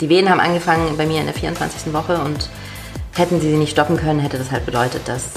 [0.00, 1.92] Die Wehen haben angefangen bei mir in der 24.
[1.92, 2.50] Woche und
[3.14, 5.30] hätten sie sie nicht stoppen können, hätte das halt bedeutet, dass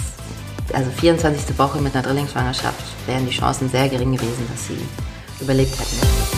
[0.74, 1.60] also 24.
[1.60, 4.80] Woche mit einer Drillingsschwangerschaft wären die Chancen sehr gering gewesen, dass sie
[5.40, 6.37] überlebt hätten.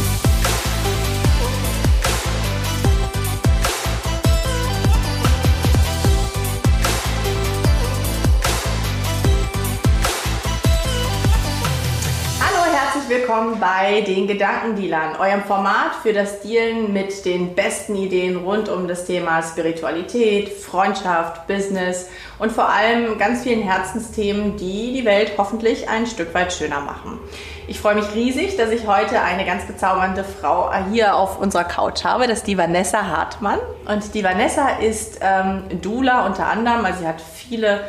[13.59, 19.05] Bei den Gedankendealern, eurem Format für das Dealen mit den besten Ideen rund um das
[19.05, 22.09] Thema Spiritualität, Freundschaft, Business
[22.39, 27.19] und vor allem ganz vielen Herzensthemen, die die Welt hoffentlich ein Stück weit schöner machen.
[27.67, 32.03] Ich freue mich riesig, dass ich heute eine ganz bezaubernde Frau hier auf unserer Couch
[32.03, 32.25] habe.
[32.27, 33.59] Das ist die Vanessa Hartmann.
[33.87, 37.81] Und die Vanessa ist ähm, Dula unter anderem, also sie hat viele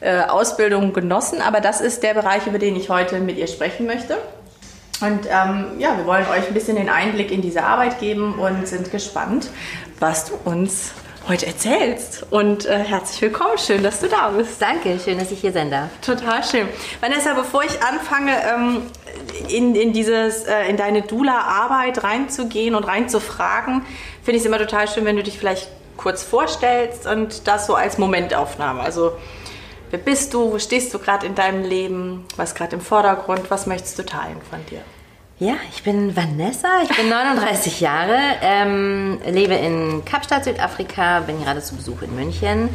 [0.00, 3.86] äh, Ausbildungen genossen, aber das ist der Bereich, über den ich heute mit ihr sprechen
[3.86, 4.16] möchte.
[5.00, 8.68] Und ähm, ja, wir wollen euch ein bisschen den Einblick in diese Arbeit geben und
[8.68, 9.48] sind gespannt,
[9.98, 10.92] was du uns
[11.26, 12.26] heute erzählst.
[12.30, 14.60] Und äh, herzlich willkommen, schön, dass du da bist.
[14.60, 15.88] Danke, schön, dass ich hier sein darf.
[16.02, 16.68] Total schön.
[17.00, 18.82] Vanessa, bevor ich anfange, ähm,
[19.48, 23.82] in, in, dieses, äh, in deine Dula-Arbeit reinzugehen und reinzufragen,
[24.22, 27.74] finde ich es immer total schön, wenn du dich vielleicht kurz vorstellst und das so
[27.74, 28.80] als Momentaufnahme.
[28.80, 29.12] Also
[29.90, 30.52] Wer bist du?
[30.52, 32.24] Wo stehst du gerade in deinem Leben?
[32.36, 33.50] Was gerade im Vordergrund?
[33.50, 34.82] Was möchtest du teilen von dir?
[35.40, 41.62] Ja, ich bin Vanessa, ich bin 39 Jahre, ähm, lebe in Kapstadt, Südafrika, bin gerade
[41.62, 42.68] zu Besuch in München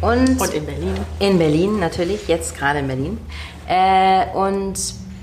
[0.00, 0.94] und, und in Berlin.
[1.20, 3.18] In Berlin natürlich, jetzt gerade in Berlin.
[3.68, 4.74] Äh, und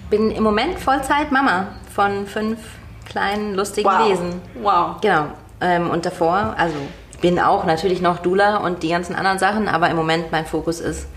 [0.10, 2.60] bin im Moment Vollzeit Mama von fünf
[3.06, 4.10] kleinen, lustigen wow.
[4.10, 4.42] Wesen.
[4.62, 5.02] Wow.
[5.02, 5.26] Genau.
[5.62, 6.76] Ähm, und davor, also
[7.22, 10.80] bin auch natürlich noch Dula und die ganzen anderen Sachen, aber im Moment mein Fokus
[10.80, 11.08] ist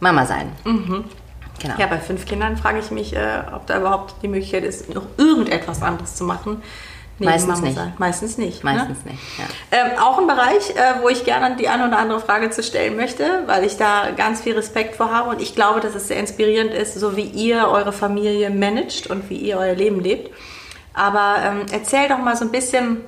[0.00, 0.52] Mama sein.
[0.64, 1.04] Mhm.
[1.60, 1.74] Genau.
[1.76, 5.06] Ja, bei fünf Kindern frage ich mich, äh, ob da überhaupt die Möglichkeit ist, noch
[5.16, 6.62] irgendetwas anderes zu machen.
[7.18, 7.74] Meistens nicht.
[7.74, 7.92] Sein.
[7.98, 8.64] Meistens nicht.
[8.64, 8.72] Ne?
[8.72, 9.10] Meistens ne?
[9.10, 9.44] nicht, ja.
[9.72, 12.96] ähm, auch ein Bereich, äh, wo ich gerne die eine oder andere Frage zu stellen
[12.96, 16.18] möchte, weil ich da ganz viel Respekt vor habe und ich glaube, dass es sehr
[16.18, 20.30] inspirierend ist, so wie ihr eure Familie managt und wie ihr euer Leben lebt.
[20.94, 22.98] Aber ähm, erzähl doch mal so ein bisschen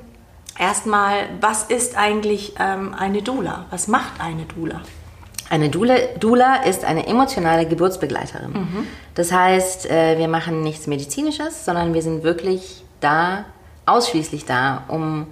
[0.58, 3.66] erstmal, was ist eigentlich ähm, eine Dula?
[3.70, 4.80] Was macht eine Dula?
[5.50, 8.52] Eine Dula, Dula ist eine emotionale Geburtsbegleiterin.
[8.52, 8.86] Mhm.
[9.14, 13.44] Das heißt, äh, wir machen nichts Medizinisches, sondern wir sind wirklich da,
[13.84, 15.26] ausschließlich da, um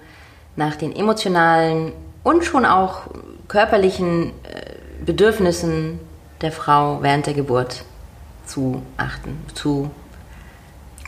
[0.57, 1.93] nach den emotionalen
[2.23, 3.03] und schon auch
[3.47, 4.75] körperlichen äh,
[5.05, 5.99] Bedürfnissen
[6.41, 7.83] der Frau während der Geburt
[8.45, 9.89] zu achten, zu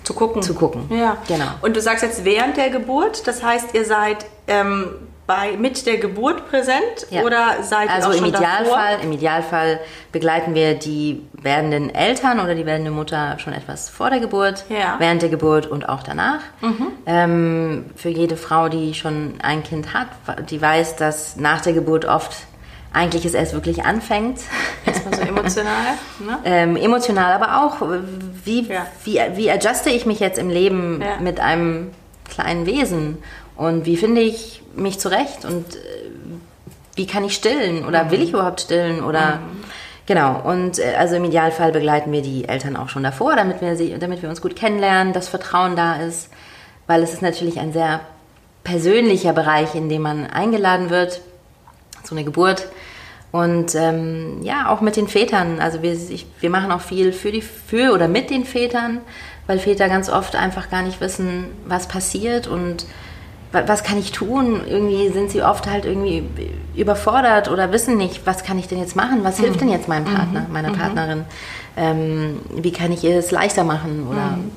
[0.04, 0.42] zu gucken.
[0.42, 0.86] Zu gucken.
[0.90, 1.46] Ja, genau.
[1.62, 4.88] Und du sagst jetzt während der Geburt, das heißt, ihr seid ähm,
[5.32, 7.22] bei, mit der Geburt präsent ja.
[7.22, 9.04] oder seid ihr also auch schon im Idealfall, davor?
[9.04, 9.80] im Idealfall
[10.12, 14.96] begleiten wir die werdenden Eltern oder die werdende Mutter schon etwas vor der Geburt, ja.
[15.00, 16.42] während der Geburt und auch danach.
[16.60, 16.88] Mhm.
[17.06, 20.08] Ähm, für jede Frau, die schon ein Kind hat,
[20.50, 22.36] die weiß, dass nach der Geburt oft
[22.92, 24.40] eigentlich es erst wirklich anfängt.
[24.86, 25.94] Erstmal so emotional.
[26.20, 26.40] Ne?
[26.44, 27.88] ähm, emotional, aber auch,
[28.44, 28.86] wie, ja.
[29.06, 31.92] wie, wie adjuste ich mich jetzt im Leben mit einem
[32.30, 33.20] kleinen Wesen?
[33.56, 35.46] Und wie finde ich mich zurecht?
[35.46, 35.80] Und äh,
[36.96, 37.86] wie kann ich stillen?
[37.86, 38.12] Oder mhm.
[38.12, 39.04] will ich überhaupt stillen?
[39.04, 39.64] Oder mhm.
[40.06, 40.42] genau.
[40.44, 43.98] Und äh, also im Idealfall begleiten wir die Eltern auch schon davor, damit wir sie,
[44.00, 46.30] damit wir uns gut kennenlernen, das Vertrauen da ist,
[46.88, 48.02] weil es ist natürlich ein sehr
[48.64, 51.22] persönlicher Bereich, in dem man eingeladen wird
[52.04, 52.68] so eine Geburt.
[53.32, 55.60] Und ähm, ja, auch mit den Vätern.
[55.60, 59.00] Also wir, ich, wir machen auch viel für, die, für oder mit den Vätern,
[59.48, 62.86] weil Väter ganz oft einfach gar nicht wissen, was passiert und
[63.52, 64.62] was kann ich tun?
[64.66, 66.24] Irgendwie sind sie oft halt irgendwie
[66.76, 69.24] überfordert oder wissen nicht, was kann ich denn jetzt machen?
[69.24, 70.54] Was hilft denn jetzt meinem Partner, mhm.
[70.54, 70.78] meiner mhm.
[70.78, 71.26] Partnerin?
[71.76, 74.08] Ähm, wie kann ich ihr es leichter machen?
[74.10, 74.52] Oder, mhm.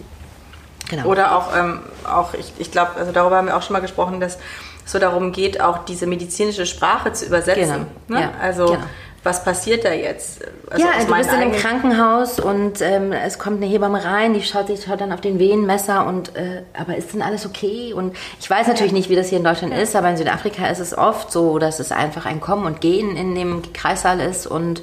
[0.88, 1.06] genau.
[1.06, 4.20] oder auch, ähm, auch ich, ich glaube, also darüber haben wir auch schon mal gesprochen,
[4.20, 4.38] dass
[4.84, 7.86] so darum geht, auch diese medizinische Sprache zu übersetzen.
[8.06, 8.20] Genau.
[8.20, 8.26] Ne?
[8.26, 8.84] Ja, also genau.
[9.24, 10.42] Was passiert da jetzt?
[10.70, 14.42] Also ja, du bist in einem Krankenhaus und ähm, es kommt eine Hebamme rein, die
[14.42, 17.94] schaut sich schaut dann auf den Wehenmesser und äh, aber ist denn alles okay?
[17.94, 20.78] Und ich weiß natürlich nicht, wie das hier in Deutschland ist, aber in Südafrika ist
[20.78, 24.80] es oft so, dass es einfach ein Kommen und Gehen in dem Kreissaal ist und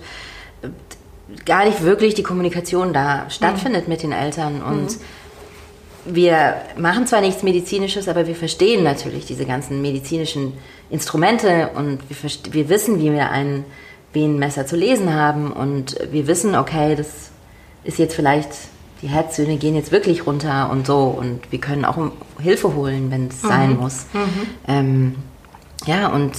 [0.63, 0.69] äh,
[1.45, 3.93] gar nicht wirklich die Kommunikation da stattfindet mhm.
[3.93, 5.01] mit den Eltern und mhm
[6.05, 10.53] wir machen zwar nichts Medizinisches, aber wir verstehen natürlich diese ganzen medizinischen
[10.89, 13.65] Instrumente und wir, wir wissen, wie wir ein
[14.13, 17.31] Venenmesser zu lesen haben und wir wissen, okay, das
[17.83, 18.49] ist jetzt vielleicht,
[19.01, 21.97] die Herztöne gehen jetzt wirklich runter und so und wir können auch
[22.39, 23.47] Hilfe holen, wenn es mhm.
[23.47, 24.05] sein muss.
[24.13, 24.47] Mhm.
[24.67, 25.15] Ähm,
[25.85, 26.33] ja, und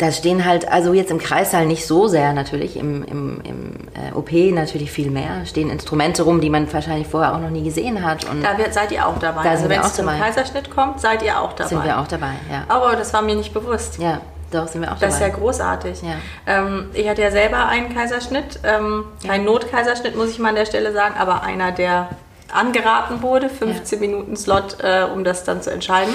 [0.00, 4.14] da stehen halt, also jetzt im Kreissaal nicht so sehr natürlich, im, im, im äh,
[4.14, 5.44] OP natürlich viel mehr.
[5.44, 8.24] Stehen Instrumente rum, die man wahrscheinlich vorher auch noch nie gesehen hat.
[8.24, 9.42] Und da seid ihr auch dabei.
[9.42, 11.68] Da also wenn es zum Kaiserschnitt kommt, seid ihr auch dabei.
[11.68, 12.64] Sind wir auch dabei, ja.
[12.68, 13.98] Aber das war mir nicht bewusst.
[13.98, 14.22] Ja.
[14.50, 15.06] Doch, sind wir auch dabei.
[15.06, 16.02] Das ist ja großartig.
[16.02, 16.16] Ja.
[16.46, 19.38] Ähm, ich hatte ja selber einen Kaiserschnitt, ähm, ja.
[19.38, 22.08] Notkaiserschnitt, muss ich mal an der Stelle sagen, aber einer, der
[22.52, 24.08] angeraten wurde, 15 ja.
[24.08, 26.14] Minuten Slot, äh, um das dann zu entscheiden.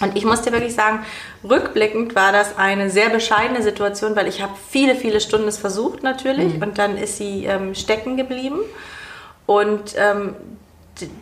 [0.00, 1.04] Und ich muss dir wirklich sagen,
[1.44, 6.02] rückblickend war das eine sehr bescheidene Situation, weil ich habe viele, viele Stunden es versucht
[6.02, 6.62] natürlich mhm.
[6.62, 8.60] und dann ist sie ähm, stecken geblieben.
[9.44, 10.36] Und ähm,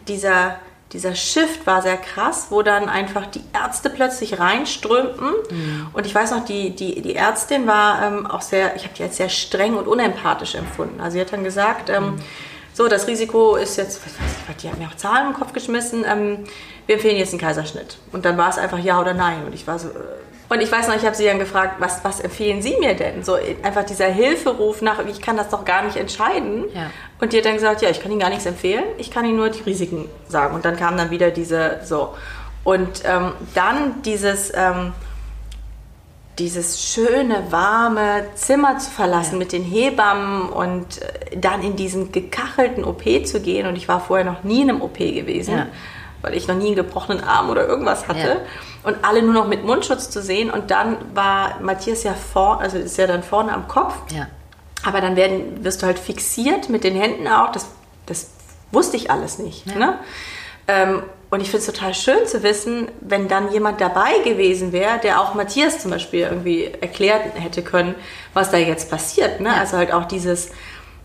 [0.06, 0.56] dieser,
[0.92, 5.28] dieser Shift war sehr krass, wo dann einfach die Ärzte plötzlich reinströmten.
[5.50, 5.86] Mhm.
[5.92, 9.02] Und ich weiß noch, die, die, die Ärztin war ähm, auch sehr, ich habe die
[9.02, 11.00] als sehr streng und unempathisch empfunden.
[11.00, 12.18] Also sie hat dann gesagt, ähm, mhm.
[12.72, 15.52] so, das Risiko ist jetzt, was weiß ich, die hat mir auch Zahlen im Kopf
[15.52, 16.44] geschmissen, ähm,
[16.86, 17.98] wir empfehlen jetzt einen Kaiserschnitt.
[18.12, 19.44] Und dann war es einfach ja oder nein.
[19.44, 19.92] Und ich war so, äh.
[20.48, 23.22] Und ich weiß noch, ich habe sie dann gefragt, was, was empfehlen Sie mir denn?
[23.22, 26.64] So einfach dieser Hilferuf nach, ich kann das doch gar nicht entscheiden.
[26.74, 26.90] Ja.
[27.20, 29.36] Und die hat dann gesagt, ja, ich kann Ihnen gar nichts empfehlen, ich kann Ihnen
[29.36, 30.54] nur die Risiken sagen.
[30.54, 32.14] Und dann kam dann wieder diese, so.
[32.64, 34.94] Und ähm, dann dieses, ähm,
[36.38, 39.38] dieses schöne, warme Zimmer zu verlassen ja.
[39.38, 43.66] mit den Hebammen und äh, dann in diesen gekachelten OP zu gehen.
[43.66, 45.58] Und ich war vorher noch nie in einem OP gewesen.
[45.58, 45.66] Ja
[46.22, 48.28] weil ich noch nie einen gebrochenen Arm oder irgendwas hatte.
[48.28, 48.36] Ja.
[48.82, 50.50] Und alle nur noch mit Mundschutz zu sehen.
[50.50, 53.94] Und dann war Matthias ja vorne, also ist ja dann vorne am Kopf.
[54.12, 54.28] Ja.
[54.84, 57.52] Aber dann werden, wirst du halt fixiert mit den Händen auch.
[57.52, 57.66] Das,
[58.06, 58.30] das
[58.70, 59.66] wusste ich alles nicht.
[59.66, 59.74] Ja.
[59.74, 59.98] Ne?
[60.68, 64.98] Ähm, und ich finde es total schön zu wissen, wenn dann jemand dabei gewesen wäre,
[64.98, 67.94] der auch Matthias zum Beispiel irgendwie erklärt hätte können,
[68.32, 69.40] was da jetzt passiert.
[69.40, 69.48] Ne?
[69.48, 69.56] Ja.
[69.56, 70.50] Also halt auch dieses,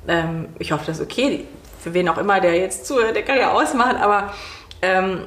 [0.08, 1.46] ähm, ich hoffe, das ist okay,
[1.82, 4.34] für wen auch immer der jetzt zuhört, der kann ja ausmachen, aber
[4.84, 5.22] ähm,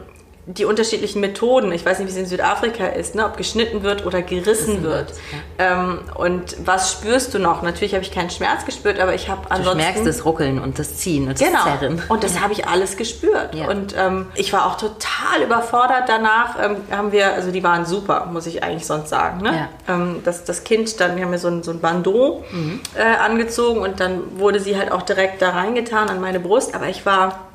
[0.47, 1.73] die unterschiedlichen Methoden.
[1.73, 3.27] Ich weiß nicht, wie es in Südafrika ist, ne?
[3.27, 5.13] ob geschnitten wird oder gerissen wird.
[5.59, 5.73] Ja.
[5.73, 7.63] Ähm, und was spürst du noch?
[7.63, 9.79] Natürlich habe ich keinen Schmerz gespürt, aber ich habe ansonsten...
[9.79, 11.65] Du merkst das Ruckeln und das Ziehen und das genau.
[11.65, 12.01] Zerren.
[12.09, 13.57] Und das habe ich alles gespürt.
[13.57, 13.69] Ja.
[13.69, 16.57] Und ähm, ich war auch total überfordert danach.
[16.63, 19.43] Ähm, haben wir, also die waren super, muss ich eigentlich sonst sagen.
[19.43, 19.69] Ne?
[19.89, 19.95] Ja.
[19.95, 22.81] Ähm, das, das Kind, dann wir haben wir so ein, so ein Bandeau mhm.
[22.95, 26.73] äh, angezogen und dann wurde sie halt auch direkt da reingetan an meine Brust.
[26.77, 27.46] Aber ich war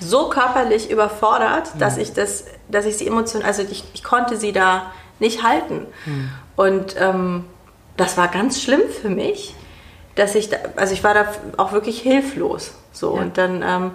[0.00, 1.78] so körperlich überfordert, mhm.
[1.78, 5.86] dass ich das, dass ich sie emotional, also ich, ich konnte sie da nicht halten.
[6.06, 6.30] Mhm.
[6.56, 7.44] Und ähm,
[7.96, 9.54] das war ganz schlimm für mich,
[10.14, 12.72] dass ich, da, also ich war da auch wirklich hilflos.
[12.92, 13.22] So ja.
[13.22, 13.90] und dann ähm,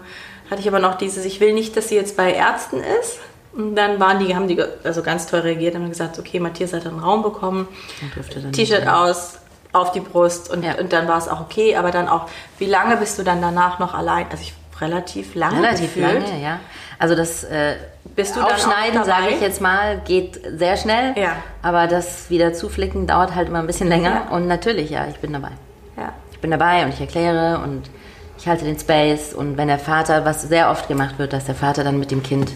[0.50, 3.20] hatte ich aber noch dieses, ich will nicht, dass sie jetzt bei Ärzten ist.
[3.54, 6.88] Und dann waren die, haben die also ganz toll reagiert, haben gesagt, okay, Matthias hat
[6.88, 7.68] einen Raum bekommen,
[8.52, 9.36] T-Shirt aus,
[9.74, 10.74] auf die Brust und, ja.
[10.80, 12.28] und dann war es auch okay, aber dann auch,
[12.58, 14.26] wie lange bist du dann danach noch allein?
[14.32, 16.28] Also ich relativ lange Relativ gefühlt.
[16.28, 16.60] lange, ja.
[17.00, 17.76] Also das äh,
[18.16, 21.14] Bist du Aufschneiden, sage ich jetzt mal, geht sehr schnell.
[21.18, 21.36] Ja.
[21.62, 24.28] Aber das wieder zuflicken dauert halt immer ein bisschen länger.
[24.30, 24.36] Ja.
[24.36, 25.52] Und natürlich, ja, ich bin dabei.
[25.98, 26.14] Ja.
[26.32, 27.90] Ich bin dabei und ich erkläre und
[28.38, 29.34] ich halte den Space.
[29.34, 32.24] Und wenn der Vater, was sehr oft gemacht wird, dass der Vater dann mit dem
[32.24, 32.52] Kind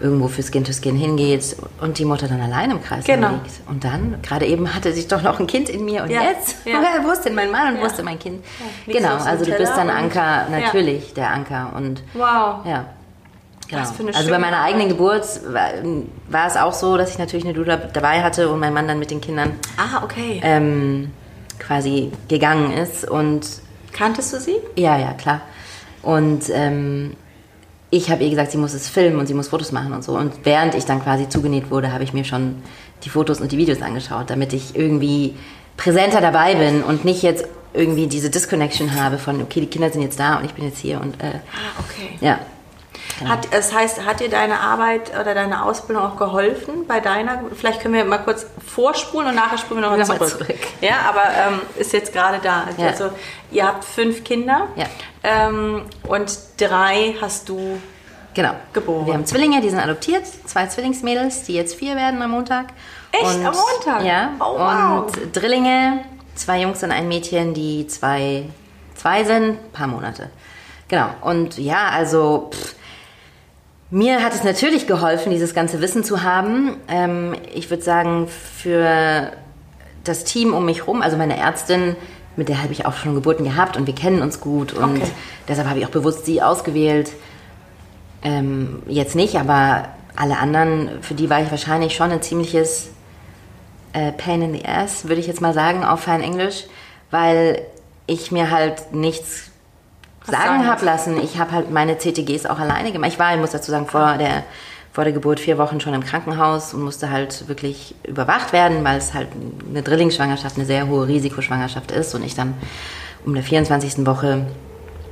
[0.00, 3.30] irgendwo für Skin to Skin hingeht und die Mutter dann allein im Kreis genau.
[3.30, 3.68] liegt.
[3.68, 6.22] Und dann, gerade eben hatte sich doch noch ein Kind in mir und ja.
[6.22, 6.80] jetzt, ja.
[7.04, 7.82] wo ist denn mein Mann und ja.
[7.82, 8.44] wo ist denn mein Kind?
[8.86, 8.92] Ja.
[8.92, 12.64] Genau, also du bist dann Anker, natürlich der Anker und wow.
[12.64, 12.86] ja.
[13.68, 13.88] Genau.
[14.12, 15.70] Also bei meiner eigenen Geburt war,
[16.28, 18.98] war, es auch so, dass ich natürlich eine Dula dabei hatte und mein Mann dann
[18.98, 20.40] mit den Kindern ah, okay.
[20.42, 21.10] ähm,
[21.58, 23.46] quasi gegangen ist und
[23.92, 24.56] Kanntest du sie?
[24.76, 25.42] Ja, ja, klar.
[26.02, 27.14] Und ähm,
[27.92, 30.12] ich habe ihr gesagt, sie muss es filmen und sie muss Fotos machen und so.
[30.12, 32.62] Und während ich dann quasi zugenäht wurde, habe ich mir schon
[33.04, 35.34] die Fotos und die Videos angeschaut, damit ich irgendwie
[35.76, 40.00] präsenter dabei bin und nicht jetzt irgendwie diese Disconnection habe von, okay, die Kinder sind
[40.00, 42.16] jetzt da und ich bin jetzt hier und äh, ah, okay.
[42.22, 42.38] Ja.
[43.18, 43.30] Genau.
[43.30, 47.42] Hat, das heißt, hat dir deine Arbeit oder deine Ausbildung auch geholfen bei deiner?
[47.54, 50.30] Vielleicht können wir mal kurz vorspulen und nachher spulen wir nochmal zurück.
[50.30, 50.58] zurück.
[50.80, 52.68] Ja, aber ähm, ist jetzt gerade da.
[52.78, 52.86] Ja.
[52.86, 53.10] Also
[53.50, 54.86] ihr habt fünf Kinder ja.
[55.24, 57.80] Ähm, und drei hast du
[58.34, 58.54] genau.
[58.72, 59.06] geboren.
[59.06, 62.66] Wir haben Zwillinge, die sind adoptiert, zwei Zwillingsmädels, die jetzt vier werden am Montag.
[63.12, 63.24] Echt?
[63.24, 64.04] Und, am Montag?
[64.04, 64.32] Ja.
[64.40, 65.16] Oh, wow.
[65.16, 68.44] Und Drillinge, zwei Jungs und ein Mädchen, die zwei,
[68.94, 70.30] zwei sind, ein paar Monate.
[70.88, 71.08] Genau.
[71.22, 72.74] Und ja, also pff,
[73.90, 76.76] mir hat es natürlich geholfen, dieses ganze Wissen zu haben.
[76.88, 79.32] Ähm, ich würde sagen, für
[80.02, 81.96] das Team um mich herum, also meine Ärztin,
[82.36, 85.10] mit der habe ich auch schon Geburten gehabt und wir kennen uns gut und okay.
[85.48, 87.12] deshalb habe ich auch bewusst sie ausgewählt.
[88.22, 92.90] Ähm, jetzt nicht, aber alle anderen, für die war ich wahrscheinlich schon ein ziemliches
[93.92, 96.64] äh, Pain in the Ass, würde ich jetzt mal sagen, auf fein Englisch,
[97.10, 97.62] weil
[98.06, 99.50] ich mir halt nichts
[100.24, 101.20] sagen habe lassen.
[101.22, 103.10] Ich habe halt meine CTGs auch alleine gemacht.
[103.12, 104.44] Ich war, ich muss dazu sagen, vor der
[104.92, 108.98] vor der Geburt vier Wochen schon im Krankenhaus und musste halt wirklich überwacht werden, weil
[108.98, 109.28] es halt
[109.68, 112.54] eine Drillingsschwangerschaft, eine sehr hohe Risikoschwangerschaft ist und ich dann
[113.24, 114.06] um der 24.
[114.06, 114.46] Woche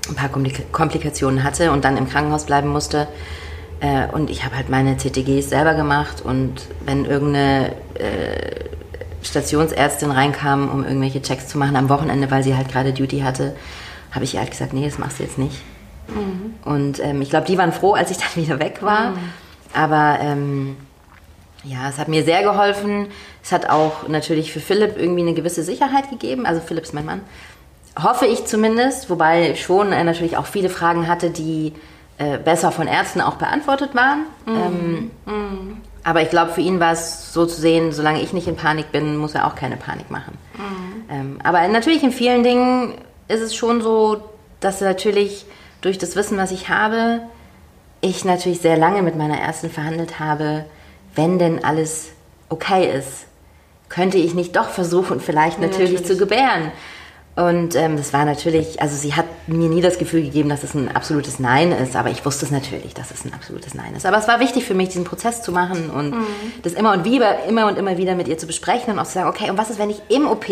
[0.09, 3.09] ein paar Komplikationen hatte und dann im Krankenhaus bleiben musste.
[3.81, 8.67] Äh, und ich habe halt meine CTGs selber gemacht und wenn irgendeine äh,
[9.23, 13.57] Stationsärztin reinkam, um irgendwelche Checks zu machen am Wochenende, weil sie halt gerade Duty hatte,
[14.13, 15.63] habe ich ihr halt gesagt, nee, das machst du jetzt nicht.
[16.09, 16.55] Mhm.
[16.71, 19.11] Und ähm, ich glaube, die waren froh, als ich dann wieder weg war.
[19.11, 19.19] Mhm.
[19.75, 20.77] Aber ähm,
[21.65, 23.09] ja, es hat mir sehr geholfen.
[23.43, 26.47] Es hat auch natürlich für Philipp irgendwie eine gewisse Sicherheit gegeben.
[26.47, 27.21] Also Philipp ist mein Mann.
[28.01, 31.75] Hoffe ich zumindest, wobei schon er natürlich auch viele Fragen hatte, die
[32.19, 34.27] äh, besser von Ärzten auch beantwortet waren.
[34.47, 34.55] Mhm.
[34.55, 35.77] Ähm, mhm.
[36.03, 38.91] Aber ich glaube, für ihn war es so zu sehen, solange ich nicht in Panik
[38.93, 40.39] bin, muss er auch keine Panik machen.
[40.55, 41.05] Mhm.
[41.11, 42.95] Ähm, aber natürlich in vielen Dingen
[43.29, 44.23] ist es schon so,
[44.61, 45.45] dass natürlich
[45.81, 47.23] durch das Wissen, was ich habe,
[48.01, 50.65] ich natürlich sehr lange mit meiner Ärztin verhandelt habe,
[51.15, 52.09] wenn denn alles
[52.49, 53.27] okay ist,
[53.89, 56.07] könnte ich nicht doch versuchen, vielleicht natürlich, natürlich.
[56.07, 56.73] zu gebären.
[57.37, 60.75] Und ähm, das war natürlich, also sie hat mir nie das Gefühl gegeben, dass es
[60.75, 64.05] ein absolutes Nein ist, aber ich wusste es natürlich, dass es ein absolutes Nein ist.
[64.05, 66.27] Aber es war wichtig für mich, diesen Prozess zu machen und mhm.
[66.63, 69.13] das immer und wieder, immer und immer wieder mit ihr zu besprechen und auch zu
[69.13, 70.47] sagen, okay, und was ist, wenn ich im OP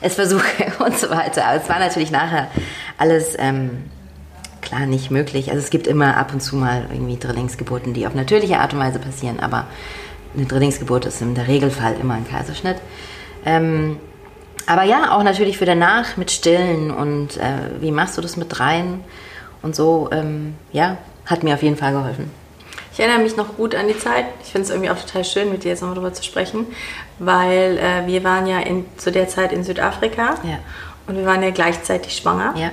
[0.00, 0.44] es versuche
[0.84, 1.46] und so weiter.
[1.46, 2.50] Aber es war natürlich nachher
[2.98, 3.84] alles ähm,
[4.64, 5.50] klar nicht möglich.
[5.50, 8.80] Also es gibt immer ab und zu mal irgendwie Drillingsgeburten, die auf natürliche Art und
[8.80, 9.66] Weise passieren, aber
[10.36, 12.76] eine Drillingsgeburt ist in der Regelfall immer ein Kaiserschnitt.
[13.44, 13.98] Ähm,
[14.66, 18.58] aber ja, auch natürlich für danach mit Stillen und äh, wie machst du das mit
[18.60, 19.04] rein
[19.62, 22.30] und so, ähm, ja, hat mir auf jeden Fall geholfen.
[22.92, 24.26] Ich erinnere mich noch gut an die Zeit.
[24.42, 26.66] Ich finde es irgendwie auch total schön, mit dir jetzt nochmal drüber zu sprechen,
[27.18, 30.58] weil äh, wir waren ja in, zu der Zeit in Südafrika ja.
[31.06, 32.54] und wir waren ja gleichzeitig schwanger.
[32.56, 32.70] Ja.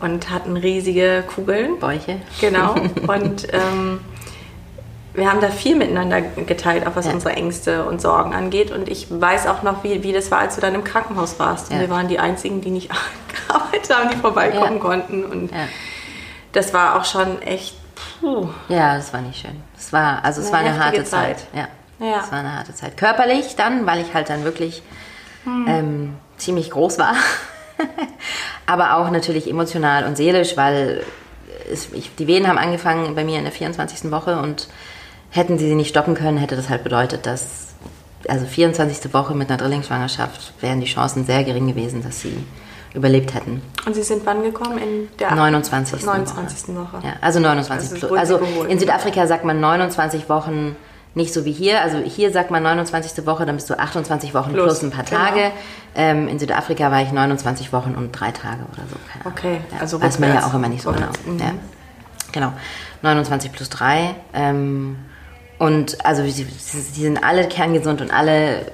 [0.00, 1.78] Und hatten riesige Kugeln.
[1.78, 2.20] Bäuche.
[2.40, 2.74] Genau.
[3.06, 4.00] Und ähm,
[5.12, 7.12] wir haben da viel miteinander geteilt, auch was ja.
[7.12, 8.70] unsere Ängste und Sorgen angeht.
[8.70, 11.70] Und ich weiß auch noch, wie, wie das war, als du dann im Krankenhaus warst.
[11.70, 11.82] Und ja.
[11.82, 12.90] wir waren die Einzigen, die nicht
[13.46, 14.80] gearbeitet haben, die vorbeikommen ja.
[14.80, 15.24] konnten.
[15.24, 15.50] Und
[16.52, 17.76] das war auch schon echt.
[18.20, 18.48] Puh.
[18.68, 19.62] Ja, das war nicht schön.
[19.76, 21.40] Es war, also es eine war eine harte Zeit.
[21.40, 21.68] Zeit.
[22.00, 22.06] Ja.
[22.06, 22.20] ja.
[22.20, 22.96] Es war eine harte Zeit.
[22.96, 24.82] Körperlich dann, weil ich halt dann wirklich
[25.44, 25.66] hm.
[25.68, 27.14] ähm, ziemlich groß war.
[28.66, 31.04] Aber auch natürlich emotional und seelisch, weil
[31.70, 34.10] es, ich, die Wehen haben angefangen bei mir in der 24.
[34.10, 34.68] Woche und
[35.30, 37.68] Hätten sie sie nicht stoppen können, hätte das halt bedeutet, dass
[38.28, 39.14] also 24.
[39.14, 42.36] Woche mit einer Drillingsschwangerschaft wären die Chancen sehr gering gewesen, dass sie
[42.94, 43.62] überlebt hätten.
[43.86, 44.78] Und Sie sind wann gekommen?
[44.78, 46.04] In der 29.
[46.04, 46.74] 29.
[46.74, 46.78] Woche.
[46.78, 47.06] Woche.
[47.06, 48.18] Ja, also 29 plus.
[48.18, 50.74] Also in Südafrika sagt man 29 Wochen
[51.14, 51.82] nicht so wie hier.
[51.82, 53.26] Also hier sagt man 29.
[53.26, 55.40] Woche, dann bist du 28 Wochen plus, plus ein paar Tage.
[55.40, 55.52] Genau.
[55.94, 58.96] Ähm, in Südafrika war ich 29 Wochen und drei Tage oder so.
[59.12, 61.08] Keine okay, ja, also weiß man ja auch immer nicht so genau.
[61.26, 61.38] Mhm.
[61.38, 61.52] Ja.
[62.32, 62.52] Genau,
[63.02, 64.14] 29 plus 3.
[64.34, 64.96] Ähm,
[65.58, 68.72] und also sie, sie sind alle kerngesund und alle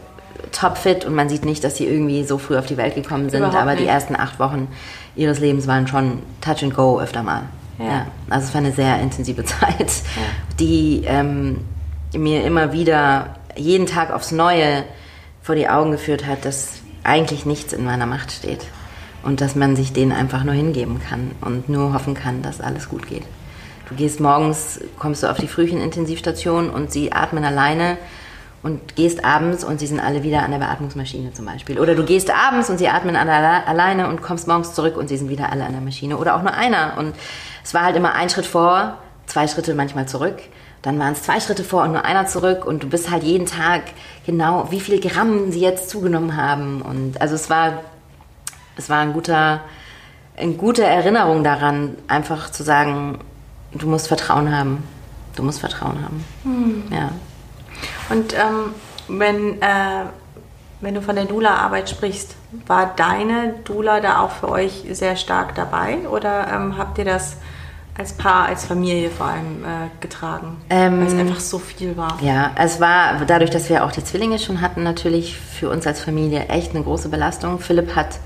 [0.52, 3.40] topfit und man sieht nicht, dass sie irgendwie so früh auf die Welt gekommen sind.
[3.40, 3.84] Überhaupt aber nicht.
[3.84, 4.68] die ersten acht Wochen
[5.14, 7.42] ihres Lebens waren schon Touch and Go öfter mal.
[7.78, 7.84] Ja.
[7.84, 8.06] ja.
[8.30, 10.22] Also es war eine sehr intensive Zeit, ja.
[10.60, 11.64] die ähm,
[12.18, 14.84] mir immer wieder jeden Tag aufs Neue
[15.42, 18.66] vor die Augen geführt hat, dass eigentlich nichts in meiner Macht steht
[19.22, 22.88] und dass man sich denen einfach nur hingeben kann und nur hoffen kann, dass alles
[22.88, 23.22] gut geht.
[23.88, 27.96] Du gehst morgens, kommst du auf die Frühchenintensivstation und sie atmen alleine
[28.62, 31.78] und gehst abends und sie sind alle wieder an der Beatmungsmaschine zum Beispiel.
[31.78, 35.16] Oder du gehst abends und sie atmen alle alleine und kommst morgens zurück und sie
[35.16, 36.16] sind wieder alle an der Maschine.
[36.16, 36.94] Oder auch nur einer.
[36.98, 37.14] Und
[37.62, 40.40] es war halt immer ein Schritt vor, zwei Schritte manchmal zurück.
[40.86, 43.46] Dann waren es zwei Schritte vor und nur einer zurück und du bist halt jeden
[43.46, 43.82] Tag
[44.24, 46.80] genau, wie viel Gramm sie jetzt zugenommen haben.
[46.80, 47.82] Und also es war,
[48.76, 49.62] es war ein guter,
[50.36, 53.18] eine gute Erinnerung daran, einfach zu sagen,
[53.72, 54.84] du musst Vertrauen haben.
[55.34, 56.24] Du musst Vertrauen haben.
[56.44, 56.84] Hm.
[56.92, 57.10] Ja.
[58.08, 58.72] Und ähm,
[59.08, 60.04] wenn, äh,
[60.80, 62.36] wenn du von der Dula-Arbeit sprichst,
[62.68, 67.38] war deine Dula da auch für euch sehr stark dabei oder ähm, habt ihr das
[67.98, 72.18] als Paar, als Familie vor allem äh, getragen, ähm, weil es einfach so viel war?
[72.22, 76.00] Ja, es war dadurch, dass wir auch die Zwillinge schon hatten, natürlich für uns als
[76.00, 77.58] Familie echt eine große Belastung.
[77.58, 78.18] Philipp hat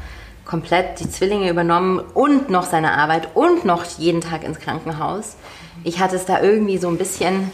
[0.44, 5.36] komplett die Zwillinge übernommen und noch seine Arbeit und noch jeden Tag ins Krankenhaus.
[5.84, 7.52] Ich hatte es da irgendwie so ein bisschen.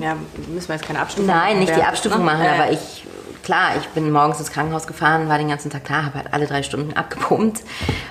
[0.00, 0.16] Ja,
[0.52, 1.38] müssen wir jetzt keine Abstufung machen.
[1.38, 2.54] Nein, nicht die Abstufung machen, ja.
[2.54, 3.04] aber ich,
[3.42, 6.46] klar, ich bin morgens ins Krankenhaus gefahren, war den ganzen Tag da, habe halt alle
[6.46, 7.62] drei Stunden abgepumpt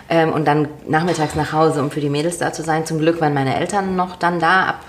[0.09, 2.85] ähm, und dann nachmittags nach Hause, um für die Mädels da zu sein.
[2.85, 4.85] Zum Glück waren meine Eltern noch dann da, ab,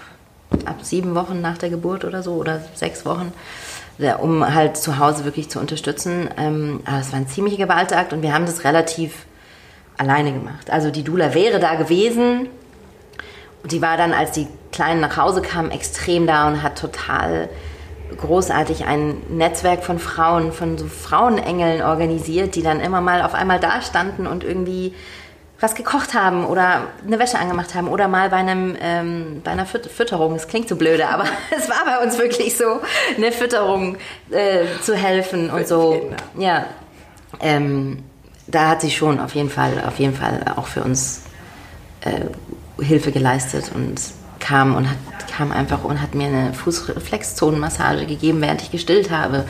[0.64, 3.32] ab sieben Wochen nach der Geburt oder so oder sechs Wochen
[4.22, 6.30] um halt zu Hause wirklich zu unterstützen.
[6.38, 9.26] Ähm, aber es war ein ziemlicher Gewaltakt und wir haben das relativ
[9.98, 10.70] alleine gemacht.
[10.70, 12.48] Also die Dula wäre da gewesen
[13.64, 17.48] die war dann, als die Kleinen nach Hause kamen, extrem da und hat total
[18.16, 23.60] großartig ein Netzwerk von Frauen, von so Frauenengeln organisiert, die dann immer mal auf einmal
[23.60, 24.94] da standen und irgendwie
[25.60, 29.66] was gekocht haben oder eine Wäsche angemacht haben oder mal bei, einem, ähm, bei einer
[29.66, 31.24] Fütterung, es klingt so blöde, aber
[31.56, 32.80] es war bei uns wirklich so,
[33.16, 33.96] eine Fütterung
[34.30, 36.10] äh, zu helfen und so.
[36.38, 36.64] Ja,
[37.40, 38.02] ähm,
[38.46, 41.22] da hat sie schon auf jeden Fall, auf jeden Fall auch für uns
[42.00, 44.00] äh, Hilfe geleistet und
[44.40, 44.96] kam und hat,
[45.36, 49.44] kam einfach und hat mir eine Fußreflexzonenmassage gegeben, während ich gestillt habe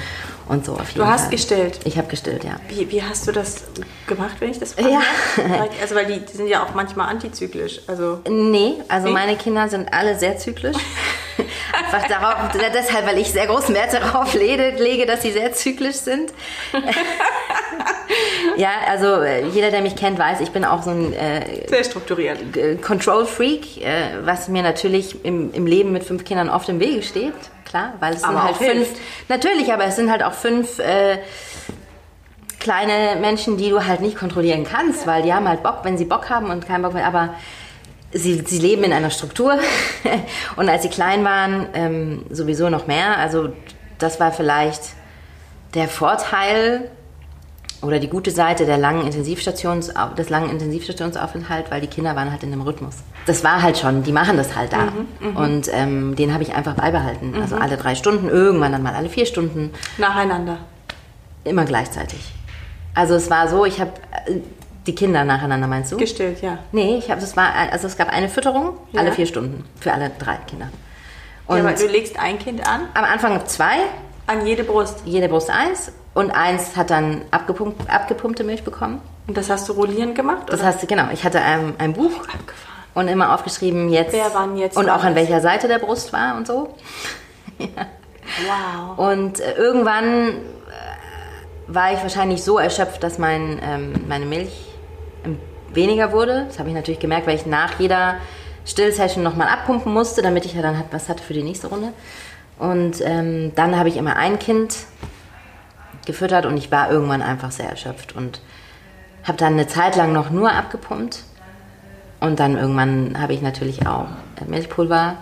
[0.51, 0.77] und so.
[0.97, 1.31] du hast Fall.
[1.31, 1.79] gestillt?
[1.85, 2.57] Ich habe gestillt, ja.
[2.69, 3.63] Wie, wie, hast du das
[4.09, 4.91] gemacht, wenn ich das frage?
[4.91, 5.01] Ja.
[5.81, 7.83] also weil die, die, sind ja auch manchmal antizyklisch.
[7.87, 9.13] Also nee, also wie?
[9.13, 10.77] meine Kinder sind alle sehr zyklisch.
[11.73, 12.35] Einfach darauf,
[12.75, 16.33] deshalb, weil ich sehr großen Wert darauf lege, dass sie sehr zyklisch sind.
[18.57, 21.85] ja, also äh, jeder, der mich kennt, weiß, ich bin auch so ein äh, sehr
[21.85, 22.39] strukturiert
[22.83, 27.03] Control Freak, äh, was mir natürlich im, im Leben mit fünf Kindern oft im Wege
[27.03, 27.35] steht
[27.71, 28.73] klar, weil es aber sind halt fünf.
[28.73, 28.97] Hilft.
[29.29, 31.19] Natürlich, aber es sind halt auch fünf äh,
[32.59, 36.05] kleine Menschen, die du halt nicht kontrollieren kannst, weil die haben halt Bock, wenn sie
[36.05, 37.07] Bock haben und keinen Bock mehr.
[37.07, 37.35] Aber
[38.13, 39.59] sie, sie leben in einer Struktur
[40.57, 43.19] und als sie klein waren, ähm, sowieso noch mehr.
[43.19, 43.53] Also
[43.99, 44.83] das war vielleicht
[45.75, 46.91] der Vorteil
[47.83, 52.43] oder die gute Seite der langen Intensivstations, des langen Intensivstationsaufenthalts, weil die Kinder waren halt
[52.43, 52.97] in einem Rhythmus.
[53.27, 54.87] Das war halt schon, die machen das halt da.
[54.87, 55.37] Mhm, mhm.
[55.37, 57.35] und ähm, den habe ich einfach beibehalten.
[57.35, 57.43] Also mhm.
[57.43, 59.73] Also alle drei Stunden, irgendwann dann mal alle vier Stunden.
[59.99, 60.59] Nacheinander.
[61.45, 62.21] Immer gleichzeitig.
[62.95, 63.93] Also es war so, ich habe
[64.27, 64.37] äh,
[64.87, 65.97] die Kinder nacheinander, meinst du?
[65.97, 66.59] Gestillt, ja.
[66.73, 69.01] Nee, ich habe, es war, also es gab eine Fütterung, ja.
[69.01, 70.69] alle vier Stunden, für alle drei Kinder.
[71.47, 72.83] Und ja, aber du legst ein Kind an?
[72.95, 73.77] Am Anfang zwei.
[74.27, 75.03] An jede Brust?
[75.05, 79.01] Jede Brust eins und eins hat dann abgepumpt, abgepumpte Milch bekommen.
[79.27, 80.43] Und das hast du rollierend gemacht?
[80.47, 81.05] Das hast du, genau.
[81.13, 82.85] Ich hatte ein, ein Buch Abgefahren.
[82.95, 84.13] und immer aufgeschrieben, jetzt.
[84.13, 84.77] Wer wann jetzt?
[84.77, 86.75] Und auch an welcher Seite der Brust war und so.
[87.59, 87.69] ja.
[88.47, 88.99] Wow.
[89.13, 90.33] Und äh, irgendwann äh,
[91.69, 94.53] war ich wahrscheinlich so erschöpft, dass mein, ähm, meine Milch
[95.25, 95.39] ähm,
[95.73, 96.47] weniger wurde.
[96.49, 98.17] Das habe ich natürlich gemerkt, weil ich nach jeder
[98.67, 101.93] Stillsession nochmal abpumpen musste, damit ich ja dann was hatte für die nächste Runde.
[102.59, 104.77] Und ähm, dann habe ich immer ein Kind
[106.11, 108.41] gefüttert und ich war irgendwann einfach sehr erschöpft und
[109.25, 111.23] habe dann eine Zeit lang noch nur abgepumpt
[112.21, 114.07] und dann irgendwann habe ich natürlich auch
[114.47, 115.17] Milchpulver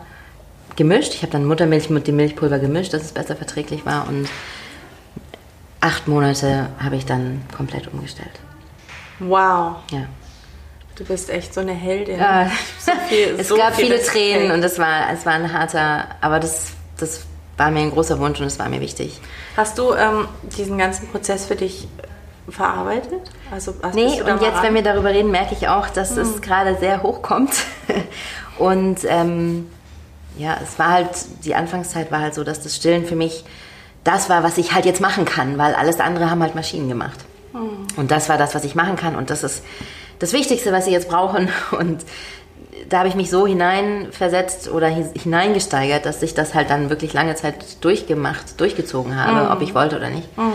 [0.76, 1.14] gemischt.
[1.14, 4.28] Ich habe dann Muttermilch mit dem Milchpulver gemischt, dass es besser verträglich war und
[5.80, 8.40] acht Monate habe ich dann komplett umgestellt.
[9.18, 9.76] Wow.
[9.90, 10.06] Ja.
[10.96, 12.18] Du bist echt so eine Heldin.
[12.18, 16.06] Ja, so viel, es so gab viele Tränen und es war, es war ein harter,
[16.20, 17.26] aber das, das
[17.58, 19.20] war mir ein großer Wunsch und es war mir wichtig.
[19.56, 21.86] Hast du ähm, diesen ganzen Prozess für dich
[22.48, 23.30] verarbeitet?
[23.50, 24.62] Also, nee, und jetzt, ran?
[24.62, 26.22] wenn wir darüber reden, merke ich auch, dass hm.
[26.22, 27.52] es gerade sehr hoch kommt.
[28.58, 29.68] und ähm,
[30.38, 31.10] ja, es war halt,
[31.44, 33.44] die Anfangszeit war halt so, dass das Stillen für mich
[34.04, 37.18] das war, was ich halt jetzt machen kann, weil alles andere haben halt Maschinen gemacht.
[37.52, 37.86] Hm.
[37.96, 39.62] Und das war das, was ich machen kann und das ist
[40.18, 41.48] das Wichtigste, was sie jetzt brauchen.
[41.70, 42.04] Und
[42.88, 47.34] da habe ich mich so hineinversetzt oder hineingesteigert, dass ich das halt dann wirklich lange
[47.34, 49.52] Zeit durchgemacht, durchgezogen habe, mhm.
[49.52, 50.36] ob ich wollte oder nicht.
[50.36, 50.52] Mhm.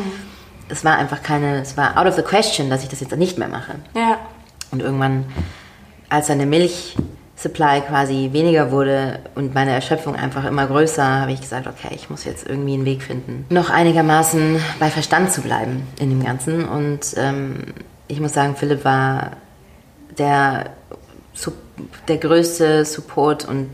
[0.70, 3.38] Es war einfach keine, es war out of the question, dass ich das jetzt nicht
[3.38, 3.76] mehr mache.
[3.96, 4.18] Ja.
[4.72, 5.26] Und irgendwann,
[6.10, 11.42] als dann der Milchsupply quasi weniger wurde und meine Erschöpfung einfach immer größer, habe ich
[11.42, 15.88] gesagt, okay, ich muss jetzt irgendwie einen Weg finden, noch einigermaßen bei Verstand zu bleiben
[16.00, 16.66] in dem Ganzen.
[16.66, 17.74] Und ähm,
[18.08, 19.32] ich muss sagen, Philipp war
[20.18, 20.72] der
[22.08, 23.70] der größte Support und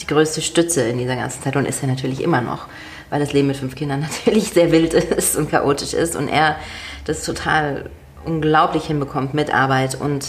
[0.00, 2.66] die größte Stütze in dieser ganzen Zeit und ist er natürlich immer noch,
[3.10, 6.56] weil das Leben mit fünf Kindern natürlich sehr wild ist und chaotisch ist und er
[7.04, 7.90] das total
[8.24, 10.26] unglaublich hinbekommt mit Arbeit und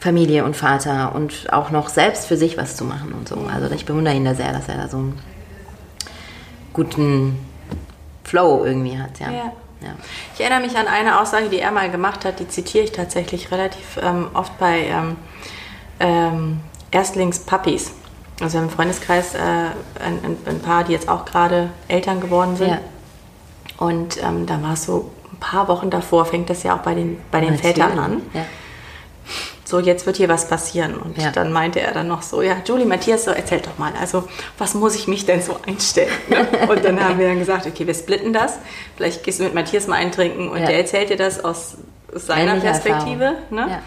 [0.00, 3.36] Familie und Vater und auch noch selbst für sich was zu machen und so.
[3.52, 5.18] Also ich bewundere ihn da sehr, dass er da so einen
[6.72, 7.38] guten
[8.24, 9.30] Flow irgendwie hat, ja.
[9.30, 9.52] ja.
[9.82, 9.94] Ja.
[10.34, 13.50] Ich erinnere mich an eine Aussage, die er mal gemacht hat, die zitiere ich tatsächlich
[13.50, 15.16] relativ ähm, oft bei ähm,
[16.02, 16.60] ähm,
[16.90, 17.92] Erstlingspuppies.
[18.40, 22.70] Also im Freundeskreis äh, ein, ein, paar, die jetzt auch gerade Eltern geworden sind.
[22.70, 22.80] Ja.
[23.78, 26.94] Und ähm, da war es so ein paar Wochen davor, fängt das ja auch bei
[26.94, 28.22] den, bei den Vätern an.
[28.34, 28.44] Ja.
[29.64, 30.96] So, jetzt wird hier was passieren.
[30.96, 31.30] Und ja.
[31.30, 34.74] dann meinte er dann noch so, ja, Julie, Matthias, so erzähl doch mal, also was
[34.74, 36.10] muss ich mich denn so einstellen?
[36.68, 38.58] Und dann haben wir dann gesagt, okay, wir splitten das.
[38.96, 41.76] Vielleicht gehst du mit Matthias mal eintrinken und der erzählt dir das aus
[42.12, 43.34] seiner Ähnliche Perspektive.
[43.50, 43.80] Ne?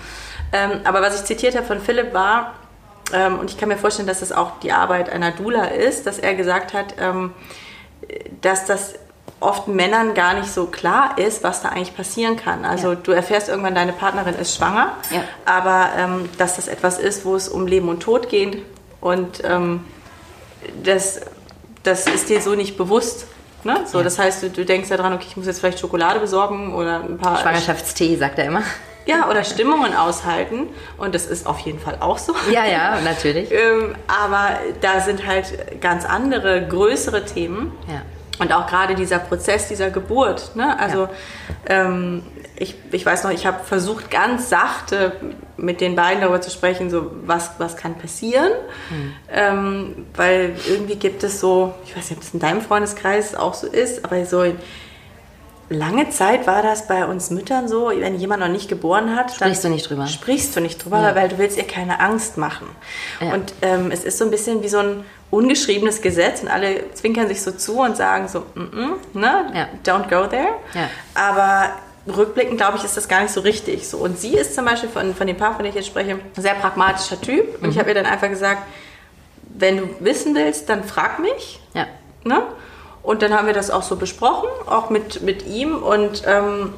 [0.55, 2.53] Ähm, aber was ich zitiert habe von Philipp war,
[3.13, 6.17] ähm, und ich kann mir vorstellen, dass das auch die Arbeit einer Dula ist, dass
[6.17, 7.33] er gesagt hat, ähm,
[8.41, 8.95] dass das
[9.41, 12.63] oft Männern gar nicht so klar ist, was da eigentlich passieren kann.
[12.63, 12.95] Also ja.
[12.95, 15.23] du erfährst irgendwann, deine Partnerin ist schwanger, ja.
[15.45, 18.63] aber ähm, dass das etwas ist, wo es um Leben und Tod geht
[19.01, 19.83] Und ähm,
[20.83, 21.19] das,
[21.83, 23.27] das ist dir so nicht bewusst.
[23.65, 23.81] Ne?
[23.85, 24.03] So, ja.
[24.03, 27.01] Das heißt, du, du denkst ja dran, okay, ich muss jetzt vielleicht Schokolade besorgen oder
[27.01, 27.37] ein paar.
[27.39, 28.63] Schwangerschaftstee, sagt er immer.
[29.05, 30.67] Ja, oder Stimmungen aushalten.
[30.97, 32.33] Und das ist auf jeden Fall auch so.
[32.51, 33.51] Ja, ja, natürlich.
[33.51, 37.71] ähm, aber da sind halt ganz andere, größere Themen.
[37.87, 38.01] Ja.
[38.39, 40.55] Und auch gerade dieser Prozess dieser Geburt.
[40.55, 40.77] Ne?
[40.77, 41.09] Also ja.
[41.67, 42.23] ähm,
[42.57, 45.13] ich, ich weiß noch, ich habe versucht, ganz sachte
[45.57, 48.51] mit den beiden darüber zu sprechen, so was, was kann passieren.
[48.89, 49.13] Mhm.
[49.31, 53.53] Ähm, weil irgendwie gibt es so, ich weiß nicht, ob es in deinem Freundeskreis auch
[53.53, 54.57] so ist, aber so in,
[55.69, 59.63] lange Zeit war das bei uns Müttern so, wenn jemand noch nicht geboren hat, sprichst
[59.63, 60.07] du nicht drüber.
[60.07, 61.15] Sprichst du nicht drüber, ja.
[61.15, 62.67] weil du willst ihr keine Angst machen.
[63.19, 63.33] Ja.
[63.33, 67.27] Und ähm, es ist so ein bisschen wie so ein ungeschriebenes Gesetz und alle zwinkern
[67.27, 69.67] sich so zu und sagen so, mm -mm, ne, ja.
[69.83, 70.49] don't go there.
[71.13, 71.71] Aber
[72.07, 73.87] rückblickend, glaube ich, ist das gar nicht so richtig.
[73.87, 73.97] So.
[73.97, 76.21] Und sie ist zum Beispiel von, von dem Paar, von dem ich jetzt spreche, ein
[76.41, 77.55] sehr pragmatischer Typ.
[77.55, 77.69] Und mhm.
[77.69, 78.63] ich habe ihr dann einfach gesagt,
[79.57, 81.59] wenn du wissen willst, dann frag mich.
[81.73, 81.87] Ja.
[82.23, 82.43] Ne?
[83.05, 85.75] Und dann haben wir das auch so besprochen, auch mit, mit ihm.
[85.75, 86.73] Und ähm,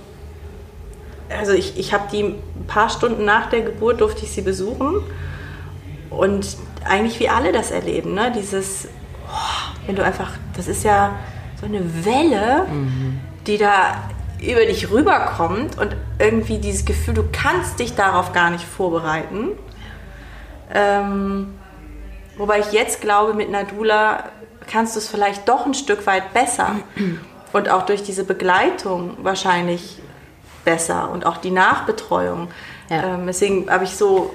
[1.29, 5.01] also ich, ich habe die ein paar Stunden nach der Geburt durfte ich sie besuchen.
[6.09, 8.33] Und eigentlich wie alle das erleben, ne?
[8.35, 8.89] Dieses,
[9.29, 11.15] oh, wenn du einfach, das ist ja
[11.59, 13.19] so eine Welle, mhm.
[13.45, 14.09] die da
[14.41, 19.51] über dich rüberkommt und irgendwie dieses Gefühl, du kannst dich darauf gar nicht vorbereiten.
[20.73, 21.55] Ähm,
[22.37, 24.25] wobei ich jetzt glaube, mit Nadula
[24.67, 26.75] kannst du es vielleicht doch ein Stück weit besser
[27.53, 29.99] und auch durch diese Begleitung wahrscheinlich
[30.65, 32.49] besser und auch die Nachbetreuung.
[32.89, 33.15] Ja.
[33.15, 34.33] Ähm, deswegen habe ich so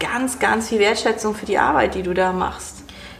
[0.00, 2.76] ganz, ganz viel Wertschätzung für die Arbeit, die du da machst.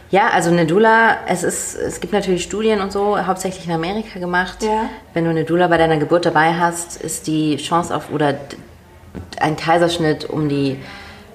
[0.09, 4.19] Ja, also eine Dula, es, ist, es gibt natürlich Studien und so, hauptsächlich in Amerika
[4.19, 4.63] gemacht.
[4.63, 4.89] Ja.
[5.13, 8.39] Wenn du eine Dula bei deiner Geburt dabei hast, ist die Chance auf, oder
[9.39, 10.77] ein Kaiserschnitt um die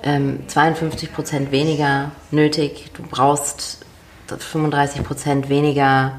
[0.03, 2.91] ähm, 52 Prozent weniger nötig.
[2.95, 3.85] Du brauchst
[4.39, 6.13] 35 Prozent weniger,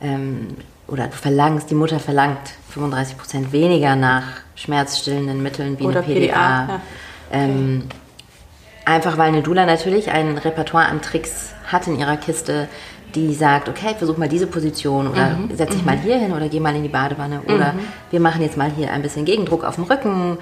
[0.00, 0.48] ähm,
[0.86, 2.38] oder du verlangst, die Mutter verlangt
[2.70, 6.22] 35 Prozent weniger nach schmerzstillenden Mitteln wie oder eine PDA.
[6.22, 6.80] PDA ja.
[7.32, 7.84] ähm,
[8.88, 12.68] Einfach weil eine Dula natürlich ein Repertoire an Tricks hat in ihrer Kiste,
[13.14, 15.54] die sagt, okay, versuch mal diese Position oder mhm.
[15.54, 15.86] setz dich mhm.
[15.86, 17.80] mal hier hin oder geh mal in die Badewanne oder mhm.
[18.10, 20.38] wir machen jetzt mal hier ein bisschen Gegendruck auf dem Rücken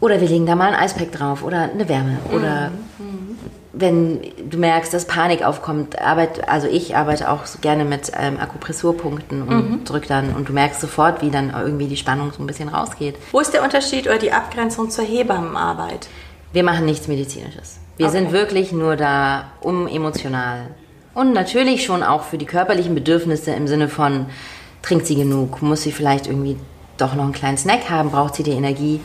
[0.00, 3.36] oder wir legen da mal ein Eispack drauf oder eine Wärme oder mhm.
[3.76, 8.38] Wenn du merkst, dass Panik aufkommt, arbeit, also ich arbeite auch so gerne mit ähm,
[8.38, 9.84] Akupressurpunkten und mhm.
[9.84, 13.16] drück dann und du merkst sofort, wie dann irgendwie die Spannung so ein bisschen rausgeht.
[13.32, 16.08] Wo ist der Unterschied oder die Abgrenzung zur Hebammenarbeit?
[16.52, 17.80] Wir machen nichts Medizinisches.
[17.96, 18.18] Wir okay.
[18.18, 20.68] sind wirklich nur da, um emotional
[21.14, 24.26] und natürlich schon auch für die körperlichen Bedürfnisse im Sinne von,
[24.82, 26.56] trinkt sie genug, muss sie vielleicht irgendwie
[26.96, 29.00] doch noch einen kleinen Snack haben, braucht sie die Energie.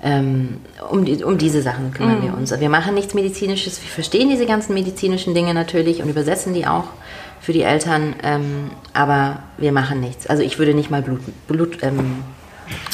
[0.00, 0.58] Ähm,
[0.90, 2.22] um, die, um diese Sachen kümmern mm.
[2.22, 2.60] wir uns.
[2.60, 6.84] Wir machen nichts Medizinisches, wir verstehen diese ganzen medizinischen Dinge natürlich und übersetzen die auch
[7.40, 10.28] für die Eltern, ähm, aber wir machen nichts.
[10.28, 12.22] Also ich würde nicht mal Blut, Blut ähm,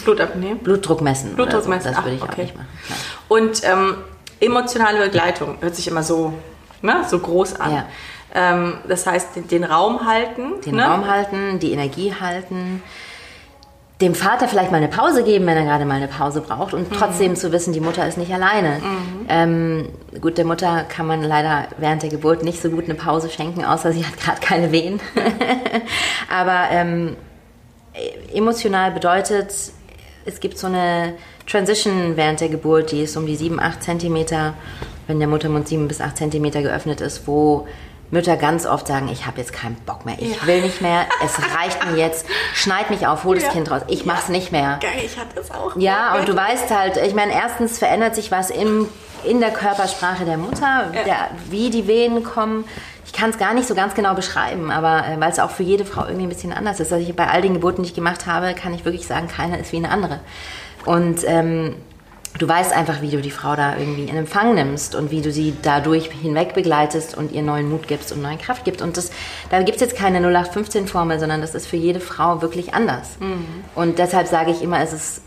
[0.05, 0.59] Blut abnehmen?
[0.59, 1.35] Blutdruck messen.
[1.35, 1.89] Blutdruck messen.
[1.89, 1.95] So.
[1.95, 2.33] Das würde ich okay.
[2.33, 2.69] auch nicht machen.
[2.89, 2.95] Ja.
[3.29, 3.97] Und ähm,
[4.41, 6.35] emotionale Begleitung hört sich immer so,
[6.83, 7.73] ne, so groß an.
[7.73, 7.87] Ja.
[8.35, 10.61] Ähm, das heißt, den, den, Raum halten.
[10.65, 10.85] Den ne?
[10.85, 12.83] Raum halten, die Energie halten.
[14.01, 16.91] Dem Vater vielleicht mal eine Pause geben, wenn er gerade mal eine Pause braucht und
[16.91, 16.97] mhm.
[16.97, 18.81] trotzdem zu wissen, die Mutter ist nicht alleine.
[18.81, 19.27] Mhm.
[19.29, 19.89] Ähm,
[20.21, 23.65] gut, der Mutter kann man leider während der Geburt nicht so gut eine Pause schenken,
[23.65, 25.01] außer sie hat gerade keine Wehen.
[26.29, 27.17] Aber ähm,
[28.33, 29.55] emotional bedeutet,
[30.25, 31.15] es gibt so eine
[31.47, 34.55] Transition während der Geburt, die ist um die 7, 8 Zentimeter,
[35.07, 37.67] wenn der Muttermund 7 bis 8 Zentimeter geöffnet ist, wo
[38.15, 40.47] Mütter ganz oft sagen, ich habe jetzt keinen Bock mehr, ich ja.
[40.47, 42.25] will nicht mehr, es reicht mir jetzt,
[42.55, 43.51] schneid mich auf, hol das ja.
[43.51, 44.79] Kind raus, ich mach's nicht mehr.
[44.81, 45.77] Geil, ich hatte es auch.
[45.77, 48.89] Ja, und du weißt halt, ich meine, erstens verändert sich was im,
[49.25, 52.65] in der Körpersprache der Mutter, der, wie die Wehen kommen
[53.07, 55.63] ich kann es gar nicht so ganz genau beschreiben, aber äh, weil es auch für
[55.63, 56.93] jede Frau irgendwie ein bisschen anders ist.
[56.93, 59.59] Also ich, bei all den Geburten, die ich gemacht habe, kann ich wirklich sagen, keiner
[59.59, 60.21] ist wie eine andere.
[60.85, 61.77] Und ähm,
[62.39, 65.31] du weißt einfach, wie du die Frau da irgendwie in Empfang nimmst und wie du
[65.31, 68.83] sie dadurch hinweg begleitest und ihr neuen Mut gibst und neue Kraft gibst.
[68.83, 69.11] Und das,
[69.51, 73.17] da gibt es jetzt keine 0815-Formel, sondern das ist für jede Frau wirklich anders.
[73.21, 73.45] Mhm.
[73.75, 75.23] Und deshalb sage ich immer, es ist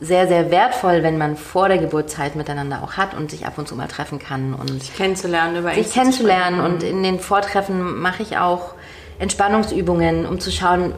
[0.00, 3.68] sehr, sehr wertvoll, wenn man vor der Geburtszeit miteinander auch hat und sich ab und
[3.68, 6.60] zu mal treffen kann und sich kennenzulernen, über sich kennenzulernen.
[6.60, 8.74] Und in den Vortreffen mache ich auch
[9.20, 10.94] Entspannungsübungen, um zu schauen,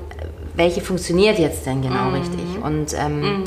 [0.55, 2.14] welche funktioniert jetzt denn genau mhm.
[2.14, 2.62] richtig.
[2.62, 3.44] Und ähm, mhm.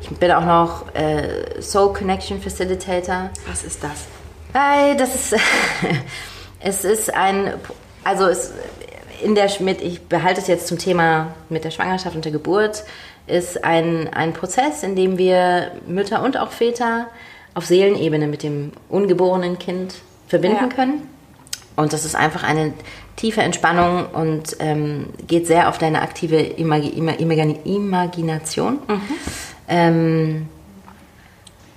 [0.00, 3.30] Ich bin auch noch äh, Soul Connection Facilitator.
[3.48, 4.06] Was ist das?
[4.52, 5.40] Weil das ist,
[6.60, 7.54] es ist ein,
[8.04, 8.52] also es
[9.22, 12.84] in der mit, ich behalte es jetzt zum Thema mit der Schwangerschaft und der Geburt
[13.26, 17.08] ist ein, ein Prozess, in dem wir Mütter und auch Väter
[17.54, 19.94] auf Seelenebene mit dem ungeborenen Kind
[20.28, 20.74] verbinden ja.
[20.74, 21.08] können.
[21.76, 22.72] Und das ist einfach eine
[23.16, 27.20] tiefe Entspannung und ähm, geht sehr auf deine aktive Imag Imag
[27.64, 28.78] Imagination.
[28.86, 29.00] Mhm.
[29.70, 30.48] Ähm,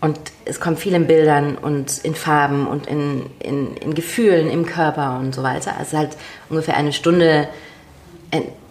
[0.02, 4.66] und es kommt viel in Bildern und in Farben und in, in, in Gefühlen im
[4.66, 5.76] Körper und so weiter.
[5.80, 6.18] Es ist halt
[6.50, 7.48] ungefähr eine Stunde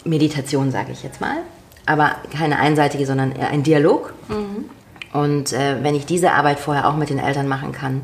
[0.05, 1.37] Meditation, sage ich jetzt mal.
[1.85, 4.13] Aber keine einseitige, sondern eher ein Dialog.
[4.27, 4.69] Mhm.
[5.13, 8.01] Und äh, wenn ich diese Arbeit vorher auch mit den Eltern machen kann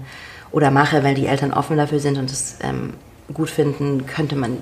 [0.52, 2.94] oder mache, weil die Eltern offen dafür sind und es ähm,
[3.34, 4.58] gut finden, könnte man,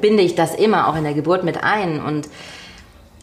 [0.00, 2.00] binde ich das immer auch in der Geburt mit ein.
[2.00, 2.28] Und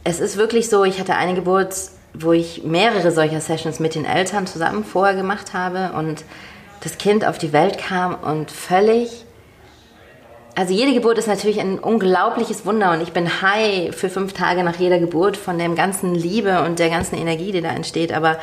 [0.03, 1.75] es ist wirklich so, ich hatte eine Geburt,
[2.13, 6.23] wo ich mehrere solcher Sessions mit den Eltern zusammen vorher gemacht habe und
[6.81, 9.25] das Kind auf die Welt kam und völlig
[10.55, 14.63] also jede Geburt ist natürlich ein unglaubliches Wunder und ich bin high für fünf Tage
[14.63, 18.13] nach jeder Geburt von der ganzen Liebe und der ganzen Energie, die da entsteht.
[18.13, 18.37] Aber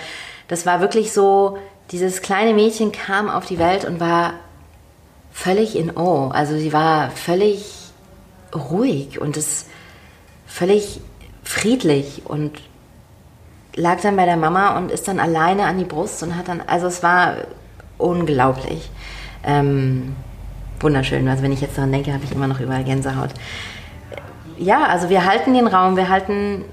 [0.48, 1.58] das war wirklich so,
[1.92, 4.34] dieses kleine Mädchen kam auf die Welt und war
[5.30, 6.30] völlig in Oh.
[6.32, 7.64] Also sie war völlig
[8.52, 9.66] ruhig und es
[10.46, 11.00] völlig
[11.44, 12.52] friedlich und
[13.76, 16.62] lag dann bei der Mama und ist dann alleine an die Brust und hat dann,
[16.66, 17.34] also es war
[17.98, 18.90] unglaublich.
[19.44, 20.16] Ähm,
[20.80, 21.28] wunderschön.
[21.28, 23.30] Also wenn ich jetzt daran denke, habe ich immer noch überall Gänsehaut.
[24.58, 26.64] Ja, also wir halten den Raum, wir halten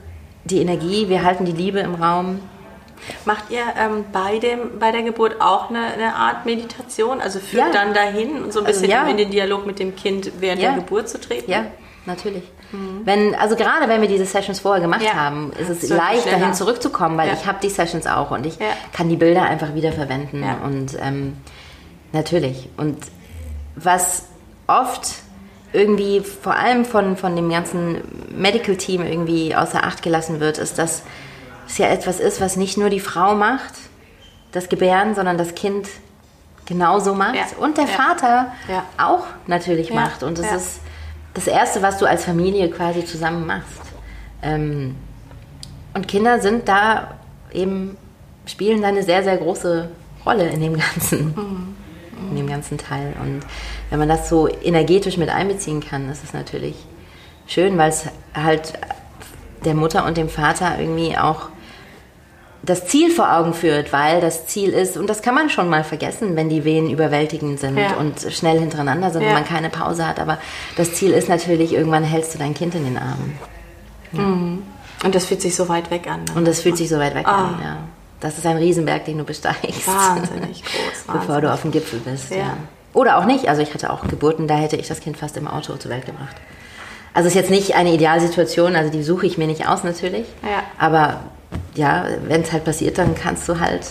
[0.43, 2.39] die Energie, wir halten die Liebe im Raum.
[3.25, 7.21] Macht ihr ähm, bei, dem, bei der Geburt auch eine, eine Art Meditation?
[7.21, 7.71] Also führt ja.
[7.71, 9.11] dann dahin und so ein also bisschen also, ja.
[9.11, 10.71] in den Dialog mit dem Kind während ja.
[10.71, 11.49] der Geburt zu treten?
[11.49, 11.65] Ja,
[12.07, 12.43] natürlich.
[12.71, 13.01] Mhm.
[13.05, 15.13] Wenn, also gerade wenn wir diese Sessions vorher gemacht ja.
[15.13, 16.39] haben, ist es leicht schneller.
[16.39, 17.33] dahin zurückzukommen, weil ja.
[17.33, 18.65] ich habe die Sessions auch und ich ja.
[18.93, 21.37] kann die Bilder einfach wieder verwenden und ähm,
[22.13, 22.69] natürlich.
[22.77, 22.97] Und
[23.75, 24.25] was
[24.65, 25.07] oft
[25.73, 30.79] irgendwie vor allem von, von dem ganzen Medical Team irgendwie außer Acht gelassen wird, ist,
[30.79, 31.03] dass
[31.67, 33.73] es ja etwas ist, was nicht nur die Frau macht,
[34.51, 35.87] das Gebären, sondern das Kind
[36.65, 37.45] genauso macht ja.
[37.59, 37.89] und der ja.
[37.89, 38.83] Vater ja.
[38.97, 40.23] auch natürlich macht.
[40.23, 40.79] Und das ist
[41.37, 43.81] das Erste, was du als Familie quasi zusammen machst.
[44.41, 44.95] Ähm,
[45.93, 47.15] und Kinder sind da
[47.53, 47.97] eben,
[48.45, 49.89] spielen da eine sehr, sehr große
[50.25, 51.33] Rolle in dem Ganzen.
[51.35, 51.77] Mhm
[52.29, 53.13] in dem ganzen Teil.
[53.21, 53.41] Und
[53.89, 56.75] wenn man das so energetisch mit einbeziehen kann, das ist natürlich
[57.45, 58.73] schön, weil es halt
[59.65, 61.49] der Mutter und dem Vater irgendwie auch
[62.67, 65.85] das Ziel vor Augen führt, weil das Ziel ist, und das kann man schon mal
[65.85, 67.95] vergessen, wenn die Wehen überwältigend sind ja.
[67.95, 69.29] und schnell hintereinander sind ja.
[69.29, 70.37] und man keine Pause hat, aber
[70.75, 73.39] das Ziel ist natürlich, irgendwann hältst du dein Kind in den Armen.
[74.11, 74.21] Ja.
[74.21, 74.63] Mhm.
[75.05, 76.25] Und das fühlt sich so weit weg an.
[76.25, 76.33] Ne?
[76.35, 77.47] Und das fühlt sich so weit weg ah.
[77.47, 77.77] an, ja.
[78.19, 79.87] Das ist ein Riesenberg, den du besteigst.
[79.87, 81.07] Wahnsinnig groß.
[81.07, 81.21] Wahnsinnig.
[81.21, 82.31] Bevor du auf dem Gipfel bist.
[82.31, 82.57] Ja.
[82.93, 83.47] Oder auch nicht.
[83.47, 86.05] Also ich hatte auch Geburten, da hätte ich das Kind fast im Auto zur Welt
[86.05, 86.35] gebracht.
[87.13, 90.25] Also es ist jetzt nicht eine Idealsituation, also die suche ich mir nicht aus natürlich.
[90.43, 90.63] Ja.
[90.79, 91.21] Aber
[91.75, 93.87] ja, wenn es halt passiert, dann kannst du halt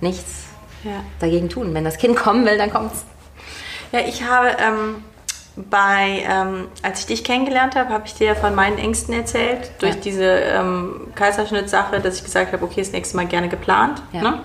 [0.00, 0.44] nichts
[0.84, 1.02] ja.
[1.20, 1.74] dagegen tun.
[1.74, 3.04] Wenn das Kind kommen will, dann kommt's.
[3.92, 5.04] Ja, ich habe ähm,
[5.56, 9.94] bei, ähm, als ich dich kennengelernt habe, habe ich dir von meinen Ängsten erzählt, durch
[9.94, 10.00] ja.
[10.00, 14.02] diese ähm, Kaiserschnitt-Sache, dass ich gesagt habe, okay, das nächste Mal gerne geplant.
[14.12, 14.22] Ja.
[14.22, 14.40] Ne?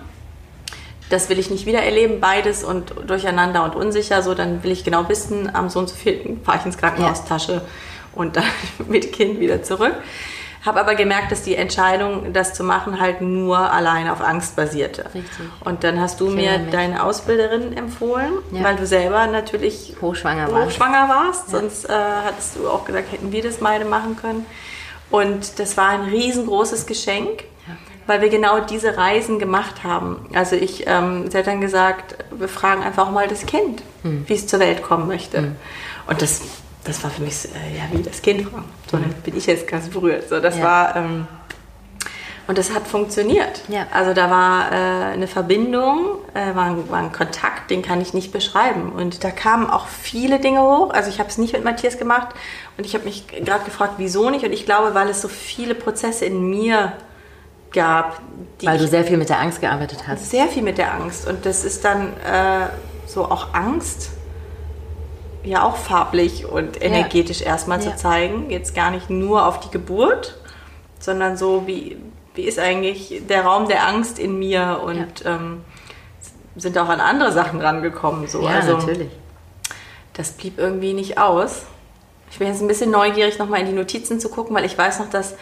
[1.09, 4.21] Das will ich nicht wieder erleben, beides und durcheinander und unsicher.
[4.21, 7.25] So, dann will ich genau wissen, am so und so vierten fahre ich ins Krankenhaus.
[7.25, 7.61] Tasche
[8.13, 8.43] und dann
[8.87, 9.95] mit Kind wieder zurück.
[10.65, 15.05] Habe aber gemerkt, dass die Entscheidung, das zu machen, halt nur alleine auf Angst basierte.
[15.05, 15.45] Richtig.
[15.63, 18.63] Und dann hast du mir deine Ausbilderin empfohlen, ja.
[18.63, 21.51] weil du selber natürlich hochschwanger, hochschwanger warst.
[21.51, 21.59] Ja.
[21.59, 24.45] Sonst äh, hattest du auch gesagt, hätten wir das beide machen können.
[25.09, 27.45] Und das war ein riesengroßes Geschenk,
[28.05, 30.27] weil wir genau diese Reisen gemacht haben.
[30.33, 34.23] Also ich, ähm, sie hat dann gesagt, wir fragen einfach mal das Kind, hm.
[34.27, 35.37] wie es zur Welt kommen möchte.
[35.37, 35.55] Hm.
[36.07, 36.41] Und das
[36.89, 38.47] das war für mich äh, ja wie das Kind.
[38.91, 39.13] So mhm.
[39.23, 40.27] bin ich jetzt ganz berührt.
[40.27, 40.63] So, das ja.
[40.63, 41.27] war ähm,
[42.47, 43.61] und das hat funktioniert.
[43.67, 43.85] Ja.
[43.93, 48.15] Also da war äh, eine Verbindung, äh, war, ein, war, ein, Kontakt, den kann ich
[48.15, 48.91] nicht beschreiben.
[48.91, 50.89] Und da kamen auch viele Dinge hoch.
[50.91, 52.29] Also ich habe es nicht mit Matthias gemacht
[52.75, 54.43] und ich habe mich gerade gefragt, wieso nicht.
[54.43, 56.93] Und ich glaube, weil es so viele Prozesse in mir
[57.71, 58.19] gab.
[58.63, 60.31] weil du sehr viel mit der Angst gearbeitet hast.
[60.31, 61.27] Sehr viel mit der Angst.
[61.27, 62.65] Und das ist dann äh,
[63.05, 64.09] so auch Angst
[65.43, 67.47] ja auch farblich und energetisch ja.
[67.47, 67.91] erstmal ja.
[67.91, 68.49] zu zeigen.
[68.49, 70.37] Jetzt gar nicht nur auf die Geburt,
[70.99, 71.97] sondern so, wie,
[72.35, 75.33] wie ist eigentlich der Raum der Angst in mir und ja.
[75.33, 75.61] ähm,
[76.55, 78.27] sind auch an andere Sachen rangekommen.
[78.27, 78.43] So.
[78.43, 79.09] Ja, also, natürlich.
[80.13, 81.63] Das blieb irgendwie nicht aus.
[82.31, 84.99] Ich bin jetzt ein bisschen neugierig, nochmal in die Notizen zu gucken, weil ich weiß
[84.99, 85.35] noch, dass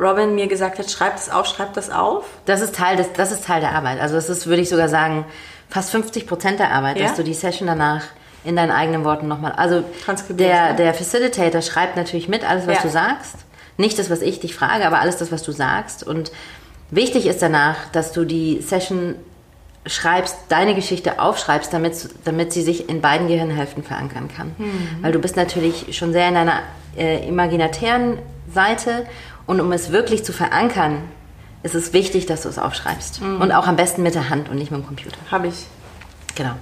[0.00, 2.24] Robin mir gesagt hat, schreib das auf, schreib das auf.
[2.46, 4.00] Das ist Teil, des, das ist Teil der Arbeit.
[4.00, 5.24] Also das ist, würde ich sogar sagen,
[5.68, 7.06] fast 50 Prozent der Arbeit, ja?
[7.06, 8.02] dass du die Session danach
[8.48, 9.52] in deinen eigenen Worten nochmal.
[9.52, 9.84] Also
[10.30, 12.82] der, der Facilitator schreibt natürlich mit alles, was ja.
[12.82, 13.36] du sagst.
[13.76, 16.02] Nicht das, was ich dich frage, aber alles das, was du sagst.
[16.02, 16.32] Und
[16.90, 19.16] wichtig ist danach, dass du die Session
[19.86, 24.54] schreibst, deine Geschichte aufschreibst, damit, damit sie sich in beiden Gehirnhälften verankern kann.
[24.56, 25.02] Mhm.
[25.02, 26.60] Weil du bist natürlich schon sehr in deiner
[26.96, 28.18] äh, imaginatären
[28.52, 29.06] Seite
[29.46, 31.02] und um es wirklich zu verankern,
[31.62, 33.20] ist es wichtig, dass du es aufschreibst.
[33.20, 33.42] Mhm.
[33.42, 35.18] Und auch am besten mit der Hand und nicht mit dem Computer.
[35.30, 35.66] Habe ich.
[36.34, 36.54] Genau.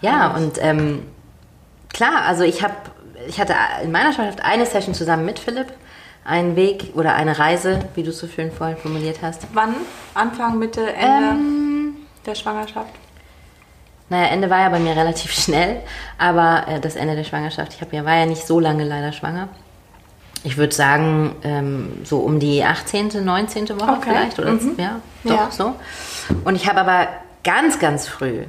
[0.00, 1.02] Ja, und ähm,
[1.92, 2.74] klar, also ich habe,
[3.26, 5.72] ich hatte in meiner Schwangerschaft eine Session zusammen mit Philipp,
[6.24, 9.46] einen Weg oder eine Reise, wie du es so schön vorhin formuliert hast.
[9.52, 9.74] Wann?
[10.14, 12.92] Anfang, Mitte, Ende ähm, der Schwangerschaft?
[14.10, 15.82] Naja, Ende war ja bei mir relativ schnell,
[16.16, 19.12] aber äh, das Ende der Schwangerschaft, ich hab ja, war ja nicht so lange leider
[19.12, 19.48] schwanger.
[20.44, 23.68] Ich würde sagen, ähm, so um die 18., 19.
[23.80, 24.00] Woche okay.
[24.02, 24.38] vielleicht.
[24.38, 24.74] Oder mhm.
[24.78, 25.50] ja, doch ja.
[25.50, 25.74] so.
[26.44, 27.08] Und ich habe aber
[27.42, 28.44] ganz, ganz früh,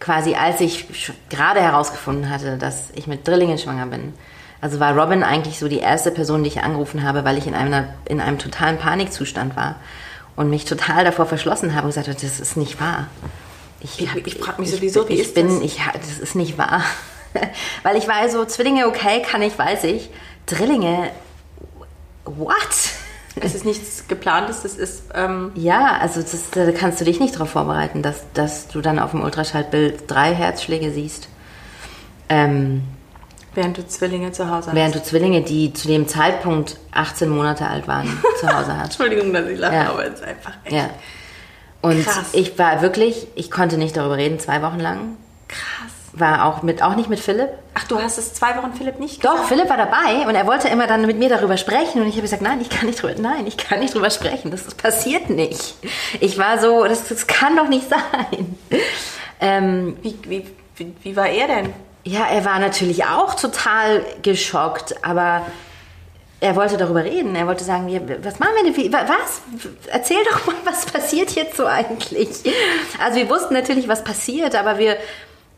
[0.00, 0.86] quasi als ich
[1.28, 4.14] gerade herausgefunden hatte, dass ich mit Drillingen schwanger bin,
[4.60, 7.54] also war Robin eigentlich so die erste Person, die ich angerufen habe, weil ich in,
[7.54, 9.76] einer, in einem totalen Panikzustand war
[10.34, 13.08] und mich total davor verschlossen habe und gesagt habe, das ist nicht wahr.
[13.80, 15.60] Ich, ich, ich frage mich sowieso, ich, wie ist bin, das?
[15.60, 16.82] Ich, das ist nicht wahr.
[17.84, 20.10] weil ich war so, Zwillinge, okay, kann ich, weiß ich.
[20.46, 21.10] Drillinge,
[22.24, 22.56] what?
[23.42, 25.04] Es ist nichts geplantes, das ist.
[25.14, 28.98] Ähm ja, also das, da kannst du dich nicht darauf vorbereiten, dass, dass du dann
[28.98, 31.28] auf dem Ultraschallbild drei Herzschläge siehst.
[32.28, 32.82] Ähm,
[33.54, 34.74] während du Zwillinge zu Hause hast.
[34.74, 38.06] Während du Zwillinge, die zu dem Zeitpunkt 18 Monate alt waren,
[38.40, 38.98] zu Hause hast.
[38.98, 39.90] Entschuldigung, dass ich lache, ja.
[39.90, 40.74] aber es ist einfach echt.
[40.74, 40.90] Ja.
[41.80, 42.30] Und Krass.
[42.32, 45.16] ich war wirklich, ich konnte nicht darüber reden, zwei Wochen lang.
[45.46, 47.50] Krass war auch mit, auch nicht mit Philipp.
[47.74, 49.38] Ach, du hast es zwei Wochen Philipp nicht gesagt?
[49.38, 52.14] Doch, Philipp war dabei und er wollte immer dann mit mir darüber sprechen und ich
[52.14, 54.74] habe gesagt, nein, ich kann nicht drüber, nein, ich kann nicht drüber sprechen, das, das
[54.74, 55.74] passiert nicht.
[56.20, 58.58] Ich war so, das, das kann doch nicht sein.
[59.40, 61.72] Ähm, wie, wie, wie, wie war er denn?
[62.04, 65.46] Ja, er war natürlich auch total geschockt, aber
[66.40, 67.34] er wollte darüber reden.
[67.34, 67.88] Er wollte sagen,
[68.22, 68.92] was machen wir denn?
[68.92, 69.42] Was?
[69.88, 72.28] Erzähl doch mal, was passiert jetzt so eigentlich?
[73.02, 74.96] Also wir wussten natürlich, was passiert, aber wir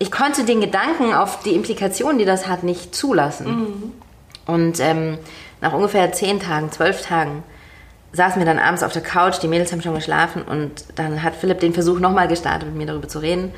[0.00, 3.46] ich konnte den Gedanken auf die Implikationen, die das hat, nicht zulassen.
[3.46, 3.92] Mhm.
[4.46, 5.18] Und ähm,
[5.60, 7.42] nach ungefähr zehn Tagen, zwölf Tagen
[8.12, 11.36] saßen wir dann abends auf der Couch, die Mädels haben schon geschlafen und dann hat
[11.36, 13.52] Philipp den Versuch nochmal gestartet, mit mir darüber zu reden.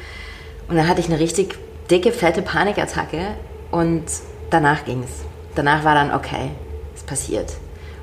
[0.68, 1.56] Und dann hatte ich eine richtig
[1.90, 3.20] dicke, fette Panikattacke
[3.70, 4.04] und
[4.50, 5.24] danach ging es.
[5.54, 6.50] Danach war dann, okay,
[6.94, 7.54] es passiert.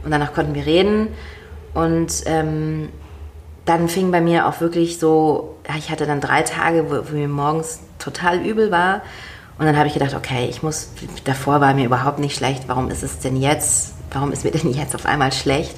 [0.05, 1.09] Und danach konnten wir reden
[1.73, 2.89] und ähm,
[3.69, 7.27] dann fing bei mir auch wirklich so, ich hatte dann drei Tage, wo, wo mir
[7.27, 9.01] morgens total übel war.
[9.59, 10.89] Und dann habe ich gedacht, okay, ich muss,
[11.25, 14.73] davor war mir überhaupt nicht schlecht, warum ist es denn jetzt, warum ist mir denn
[14.73, 15.77] jetzt auf einmal schlecht?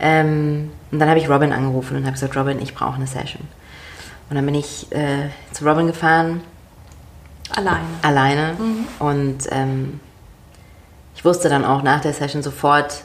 [0.00, 3.46] Ähm, und dann habe ich Robin angerufen und habe gesagt, Robin, ich brauche eine Session.
[4.28, 6.40] Und dann bin ich äh, zu Robin gefahren.
[7.54, 7.86] Alleine.
[8.02, 8.54] Alleine.
[8.58, 8.86] Mhm.
[8.98, 10.00] Und ähm,
[11.14, 13.04] ich wusste dann auch nach der Session sofort,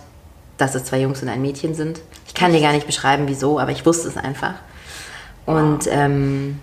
[0.58, 2.00] dass es zwei Jungs und ein Mädchen sind.
[2.38, 4.54] Ich kann dir gar nicht beschreiben, wieso, aber ich wusste es einfach.
[5.48, 5.92] Und wow.
[5.92, 6.60] ähm,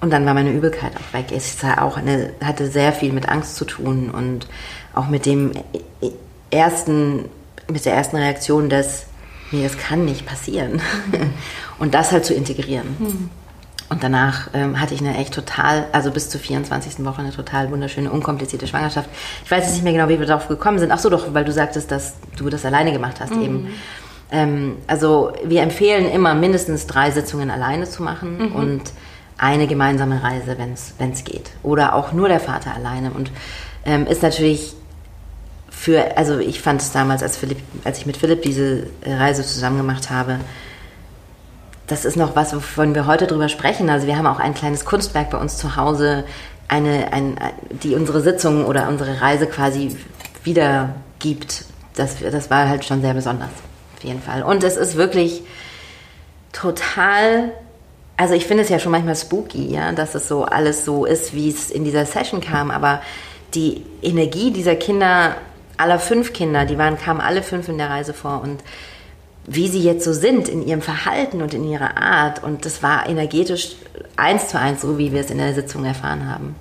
[0.00, 1.26] und dann war meine Übelkeit auch weg.
[1.30, 4.48] Es auch eine, hatte sehr viel mit Angst zu tun und
[4.92, 5.52] auch mit dem
[6.50, 7.26] ersten,
[7.70, 9.06] mit der ersten Reaktion, dass
[9.52, 10.82] nee, das kann nicht passieren.
[11.78, 12.96] und das halt zu integrieren.
[12.98, 13.30] Mhm.
[13.90, 17.04] Und danach ähm, hatte ich eine echt total, also bis zur 24.
[17.04, 19.08] Woche eine total wunderschöne, unkomplizierte Schwangerschaft.
[19.44, 20.90] Ich weiß jetzt nicht mehr genau, wie wir darauf gekommen sind.
[20.90, 23.42] Ach so, doch, weil du sagtest, dass du das alleine gemacht hast mhm.
[23.42, 23.68] eben.
[24.30, 28.54] Ähm, also wir empfehlen immer mindestens drei Sitzungen alleine zu machen mhm.
[28.54, 28.82] und
[29.36, 31.50] eine gemeinsame Reise, wenn es geht.
[31.62, 33.10] Oder auch nur der Vater alleine.
[33.10, 33.30] Und
[33.84, 34.74] ähm, ist natürlich
[35.70, 39.76] für, also ich fand es damals, als, Philipp, als ich mit Philipp diese Reise zusammen
[39.76, 40.38] gemacht habe,
[41.86, 43.90] das ist noch was, wovon wir heute drüber sprechen.
[43.90, 46.24] Also wir haben auch ein kleines Kunstwerk bei uns zu Hause,
[46.68, 47.36] eine, ein,
[47.82, 49.94] die unsere Sitzung oder unsere Reise quasi
[50.42, 51.66] wiedergibt.
[51.94, 53.50] Das, das war halt schon sehr besonders,
[54.04, 54.42] jeden Fall.
[54.42, 55.42] Und es ist wirklich
[56.52, 57.52] total
[58.16, 61.34] also ich finde es ja schon manchmal spooky, ja, dass es so alles so ist,
[61.34, 63.02] wie es in dieser Session kam, aber
[63.54, 65.36] die Energie dieser Kinder,
[65.76, 68.62] aller fünf Kinder, die waren, kamen alle fünf in der Reise vor und
[69.46, 73.08] wie sie jetzt so sind in ihrem Verhalten und in ihrer Art und das war
[73.08, 73.76] energetisch
[74.16, 76.54] eins zu eins so, wie wir es in der Sitzung erfahren haben.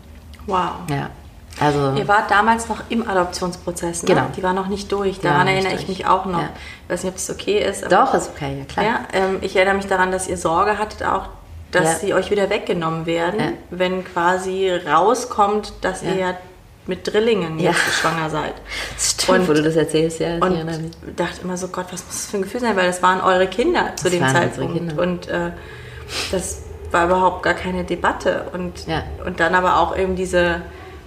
[0.48, 0.72] Wow.
[0.90, 1.10] Ja.
[1.60, 4.08] Also, Ihr wart damals noch im Adoptionsprozess, ne?
[4.08, 4.28] Genau.
[4.36, 5.20] Die war noch nicht durch.
[5.20, 6.39] Daran erinnere ich mich auch noch.
[6.39, 6.50] Ja.
[6.86, 7.92] Ich weiß nicht, ob es okay ist.
[7.92, 8.86] Doch, ist okay, ja klar.
[8.86, 11.28] Ja, ähm, ich erinnere mich daran, dass ihr Sorge hattet auch,
[11.72, 12.00] dass ja.
[12.00, 13.48] sie euch wieder weggenommen werden, ja.
[13.70, 16.34] wenn quasi rauskommt, dass ihr ja
[16.86, 18.54] mit Drillingen jetzt schwanger seid.
[18.99, 20.36] Stimmt, und, wo du das erzählst, ja.
[20.36, 23.22] Und dachte immer so, Gott, was muss das für ein Gefühl sein, weil das waren
[23.22, 24.97] eure Kinder zu das dem Zeitpunkt.
[24.97, 25.51] Und äh,
[26.32, 28.47] das war überhaupt gar keine Debatte.
[28.54, 28.86] Und,
[29.26, 30.62] und dann aber auch eben diese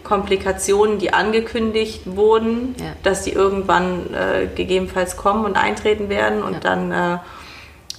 [0.06, 6.92] Komplikationen, die angekündigt wurden, dass die irgendwann äh, gegebenenfalls kommen und eintreten werden und dann
[6.92, 7.18] äh,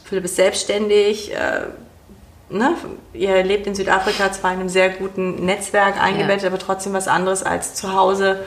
[0.06, 1.64] Philipp ist selbstständig, äh,
[2.50, 2.76] ne,
[3.12, 6.50] ihr lebt in Südafrika zwar in einem sehr guten Netzwerk eingebettet, ja.
[6.50, 8.42] aber trotzdem was anderes als zu Hause,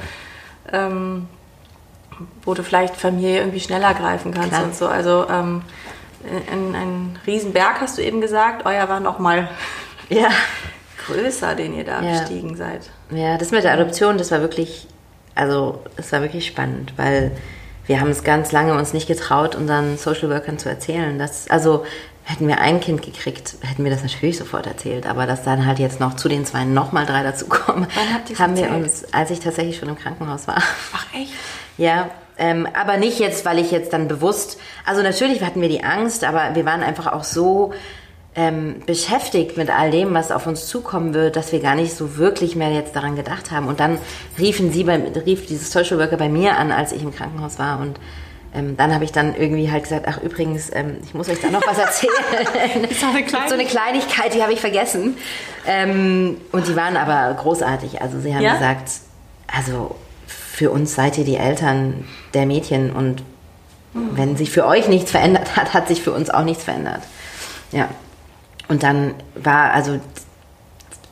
[0.72, 1.28] ähm,
[2.42, 4.64] wo du vielleicht Familie irgendwie schneller greifen kannst Klar.
[4.64, 4.88] und so.
[4.88, 5.60] Also ähm,
[6.50, 8.64] ein, ein Riesenberg hast du eben gesagt.
[8.64, 9.50] Euer war noch mal
[10.08, 10.28] ja.
[11.06, 12.20] größer, den ihr da ja.
[12.20, 12.90] bestiegen seid.
[13.10, 14.86] Ja, das mit der Adoption, das war wirklich,
[15.34, 17.32] also es war wirklich spannend, weil
[17.86, 21.18] wir haben es ganz lange uns nicht getraut, unseren Social Workern zu erzählen.
[21.18, 21.84] Dass, also
[22.22, 25.06] hätten wir ein Kind gekriegt, hätten wir das natürlich sofort erzählt.
[25.06, 27.88] Aber dass dann halt jetzt noch zu den zwei nochmal drei dazukommen,
[28.38, 30.58] haben wir uns, als ich tatsächlich schon im Krankenhaus war.
[30.58, 31.32] Ach echt?
[31.78, 35.82] Ja, ähm, aber nicht jetzt, weil ich jetzt dann bewusst, also natürlich hatten wir die
[35.82, 37.74] Angst, aber wir waren einfach auch so
[38.36, 42.16] ähm, beschäftigt mit all dem, was auf uns zukommen wird, dass wir gar nicht so
[42.16, 43.66] wirklich mehr jetzt daran gedacht haben.
[43.66, 43.98] Und dann
[44.38, 47.80] riefen sie, bei, rief dieses Social Worker bei mir an, als ich im Krankenhaus war
[47.80, 47.98] und
[48.52, 51.50] ähm, dann habe ich dann irgendwie halt gesagt, ach übrigens, ähm, ich muss euch da
[51.50, 52.12] noch was erzählen.
[53.00, 55.16] so, eine so eine Kleinigkeit, die habe ich vergessen.
[55.66, 58.02] Ähm, und die waren aber großartig.
[58.02, 58.54] Also sie haben ja?
[58.54, 58.90] gesagt,
[59.46, 59.94] also
[60.26, 62.04] für uns seid ihr die Eltern
[62.34, 63.22] der Mädchen und
[63.94, 64.16] mhm.
[64.16, 67.02] wenn sich für euch nichts verändert hat, hat sich für uns auch nichts verändert.
[67.70, 67.88] Ja.
[68.70, 70.00] Und dann war, also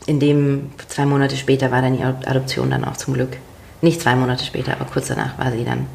[0.06, 3.36] in dem zwei Monate später war dann die Adoption dann auch zum Glück.
[3.82, 5.86] Nicht zwei Monate später, aber kurz danach war sie dann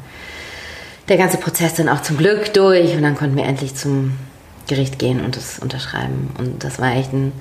[1.08, 4.12] der ganze Prozess dann auch zum Glück durch und dann konnten wir endlich zum
[4.68, 6.30] Gericht gehen und es unterschreiben.
[6.38, 7.32] Und das war echt ein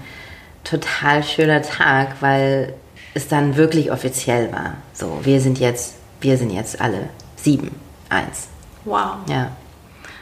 [0.64, 2.74] total schöner Tag, weil
[3.14, 4.74] es dann wirklich offiziell war.
[4.94, 5.94] So, wir sind jetzt
[6.24, 7.76] wir sind jetzt alle sieben,
[8.10, 8.48] eins.
[8.86, 9.18] Wow.
[9.28, 9.52] Ja.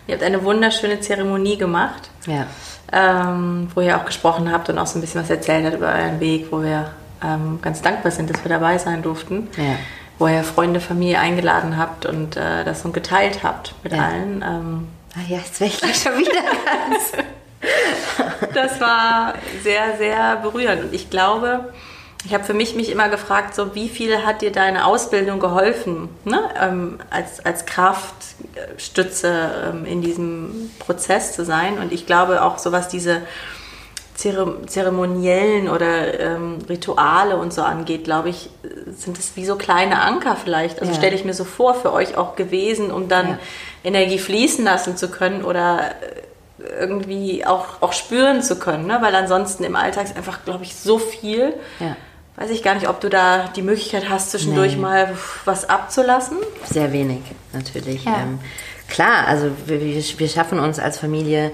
[0.07, 2.09] Ihr habt eine wunderschöne Zeremonie gemacht.
[2.25, 2.47] Ja.
[2.93, 5.93] Ähm, wo ihr auch gesprochen habt und auch so ein bisschen was erzählt habt über
[5.93, 6.91] euren Weg, wo wir
[7.23, 9.47] ähm, ganz dankbar sind, dass wir dabei sein durften.
[9.55, 9.75] Ja.
[10.19, 14.05] Wo ihr Freunde, Familie eingeladen habt und äh, das so geteilt habt mit ja.
[14.05, 14.43] allen.
[14.45, 17.11] Ähm, Ach ja, jetzt wäre ich schon wieder ganz.
[18.53, 19.33] das war
[19.63, 20.83] sehr, sehr berührend.
[20.83, 21.73] Und ich glaube,
[22.23, 26.09] ich habe für mich mich immer gefragt, so wie viel hat dir deine Ausbildung geholfen,
[26.23, 26.39] ne?
[26.61, 31.79] ähm, als, als Kraftstütze ähm, in diesem Prozess zu sein.
[31.79, 33.21] Und ich glaube auch so was diese
[34.13, 38.51] zeremoniellen oder ähm, Rituale und so angeht, glaube ich,
[38.95, 40.79] sind es wie so kleine Anker vielleicht.
[40.79, 40.99] Also ja.
[40.99, 43.39] stelle ich mir so vor, für euch auch gewesen, um dann ja.
[43.83, 45.95] Energie fließen lassen zu können oder
[46.59, 48.99] äh, irgendwie auch, auch spüren zu können, ne?
[49.01, 51.55] weil ansonsten im Alltag ist einfach, glaube ich, so viel.
[51.79, 51.95] Ja
[52.41, 54.81] weiß ich gar nicht, ob du da die Möglichkeit hast, zwischendurch nee.
[54.81, 55.15] mal
[55.45, 56.37] was abzulassen.
[56.65, 57.21] Sehr wenig,
[57.53, 58.03] natürlich.
[58.03, 58.23] Ja.
[58.23, 58.39] Ähm,
[58.87, 61.51] klar, also wir, wir, schaffen uns als Familie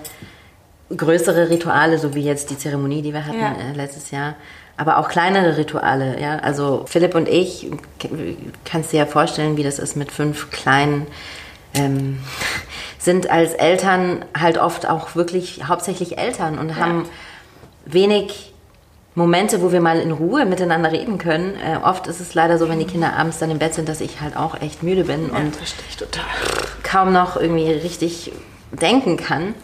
[0.95, 3.51] größere Rituale, so wie jetzt die Zeremonie, die wir hatten ja.
[3.51, 4.35] äh, letztes Jahr.
[4.77, 6.37] Aber auch kleinere Rituale, ja.
[6.37, 7.69] Also Philipp und ich,
[8.63, 11.05] kannst dir ja vorstellen, wie das ist mit fünf kleinen,
[11.73, 12.19] ähm,
[12.97, 16.75] sind als Eltern halt oft auch wirklich hauptsächlich Eltern und ja.
[16.77, 17.09] haben
[17.85, 18.53] wenig
[19.17, 21.55] Momente, wo wir mal in Ruhe miteinander reden können.
[21.55, 23.99] Äh, oft ist es leider so, wenn die Kinder abends dann im Bett sind, dass
[23.99, 25.57] ich halt auch echt müde bin ja, und
[26.83, 28.31] kaum noch irgendwie richtig
[28.71, 29.55] denken kann.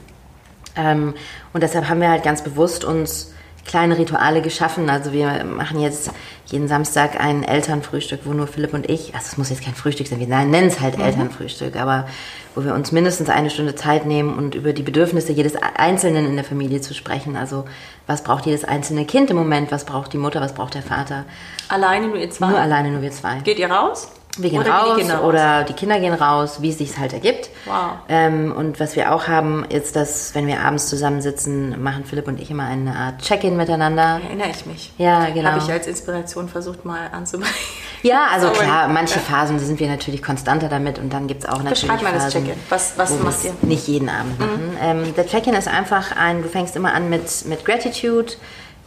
[0.76, 1.14] Ähm,
[1.54, 3.32] und deshalb haben wir halt ganz bewusst uns
[3.66, 4.89] kleine Rituale geschaffen.
[4.89, 6.11] Also wir machen jetzt
[6.45, 10.07] jeden Samstag ein Elternfrühstück, wo nur Philipp und ich, also es muss jetzt kein Frühstück
[10.07, 11.05] sein, wir nennen es halt mhm.
[11.05, 12.07] Elternfrühstück, aber
[12.55, 16.36] wo wir uns mindestens eine Stunde Zeit nehmen und über die Bedürfnisse jedes Einzelnen in
[16.36, 17.36] der Familie zu sprechen.
[17.36, 17.66] Also
[18.05, 21.26] was braucht jedes einzelne Kind im Moment, was braucht die Mutter, was braucht der Vater.
[21.70, 22.49] Alleine nur ihr zwei?
[22.49, 23.39] Nur alleine nur wir zwei.
[23.39, 24.11] Geht ihr raus?
[24.38, 27.49] Wir gehen oder raus die oder die Kinder gehen raus, wie es sich halt ergibt.
[27.65, 27.91] Wow.
[28.09, 32.39] Ähm, und was wir auch haben, ist, dass wenn wir abends zusammensitzen, machen Philipp und
[32.39, 34.19] ich immer eine Art Check-in miteinander.
[34.25, 34.91] Erinnere ich mich.
[34.97, 35.51] Ja, genau.
[35.51, 37.53] Habe ich als Inspiration versucht mal anzubringen.
[38.03, 41.63] Ja, also klar, manche Phasen sind wir natürlich konstanter damit und dann gibt es auch
[41.63, 42.55] natürlich Beschreib mal das Check-in.
[42.67, 43.53] Was, was macht ihr?
[43.61, 44.45] Nicht jeden Abend mhm.
[44.45, 44.77] machen.
[44.81, 48.34] Ähm, der Check-in ist einfach ein, du fängst immer an mit, mit Gratitude,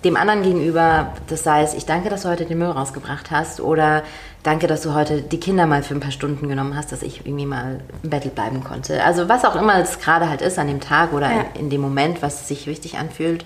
[0.06, 4.04] dem anderen gegenüber, das heißt, ich danke, dass du heute den Müll rausgebracht hast oder
[4.44, 7.26] danke, dass du heute die Kinder mal für ein paar Stunden genommen hast, dass ich
[7.26, 9.02] irgendwie mal im Battle bleiben konnte.
[9.02, 11.40] Also was auch immer es gerade halt ist an dem Tag oder ja.
[11.54, 13.44] in, in, dem Moment, was sich wichtig anfühlt.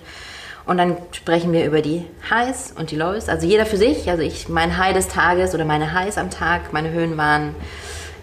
[0.67, 3.31] Und dann sprechen wir über die Highs und die Lows.
[3.31, 4.11] Also jeder für sich.
[4.11, 7.55] Also ich, mein High des Tages oder meine Highs am Tag, meine Höhen waren,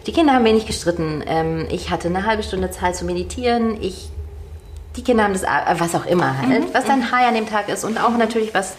[0.05, 1.23] die Kinder haben wenig gestritten.
[1.25, 3.81] Ähm, ich hatte eine halbe Stunde Zeit zu meditieren.
[3.81, 4.09] Ich,
[4.97, 6.73] die Kinder haben das, äh, was auch immer halt, mhm.
[6.73, 7.11] was dein mhm.
[7.11, 8.75] High an dem Tag ist und auch natürlich was,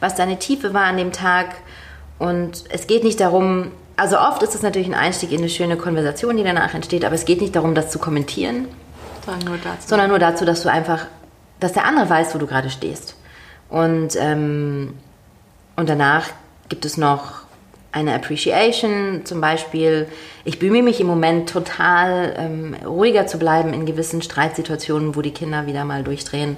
[0.00, 1.56] was deine Tiefe war an dem Tag.
[2.18, 5.76] Und es geht nicht darum, also oft ist es natürlich ein Einstieg in eine schöne
[5.76, 8.68] Konversation, die danach entsteht, aber es geht nicht darum, das zu kommentieren,
[9.24, 11.06] sondern nur dazu, sondern nur dazu dass du einfach,
[11.60, 13.14] dass der andere weiß, wo du gerade stehst.
[13.68, 14.94] Und, ähm,
[15.76, 16.26] und danach
[16.68, 17.42] gibt es noch
[17.98, 20.06] eine Appreciation, zum Beispiel,
[20.44, 25.32] ich bemühe mich im Moment total ähm, ruhiger zu bleiben in gewissen Streitsituationen, wo die
[25.32, 26.56] Kinder wieder mal durchdrehen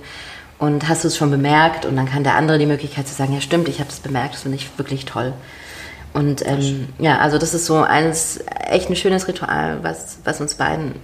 [0.58, 1.86] Und hast du es schon bemerkt?
[1.86, 4.34] Und dann kann der andere die Möglichkeit zu sagen, ja stimmt, ich habe es bemerkt,
[4.34, 5.32] das finde ich wirklich toll.
[6.12, 10.56] Und ähm, ja, also das ist so eines echt ein schönes Ritual, was, was uns
[10.56, 10.96] beiden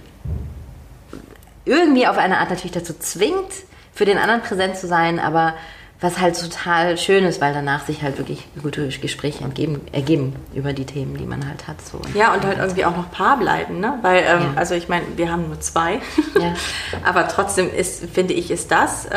[1.65, 3.51] irgendwie auf eine Art natürlich dazu zwingt,
[3.93, 5.55] für den anderen präsent zu sein, aber
[5.99, 10.71] was halt total schön ist, weil danach sich halt wirklich gute Gespräche ergeben, ergeben über
[10.71, 11.81] die Themen, die man halt hat.
[11.81, 11.99] So.
[12.13, 13.97] Ja, und halt irgendwie auch noch Paar bleiben, ne?
[14.03, 14.51] Weil, ähm, ja.
[14.55, 15.93] also ich meine, wir haben nur zwei,
[16.39, 16.53] ja.
[17.03, 19.09] aber trotzdem ist, finde ich, ist das äh,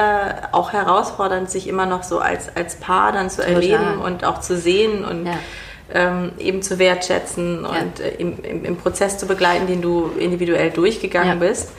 [0.52, 4.56] auch herausfordernd, sich immer noch so als, als Paar dann zu erleben und auch zu
[4.56, 5.34] sehen und ja.
[5.92, 10.70] ähm, eben zu wertschätzen und äh, im, im, im, Prozess zu begleiten, den du individuell
[10.70, 11.72] durchgegangen bist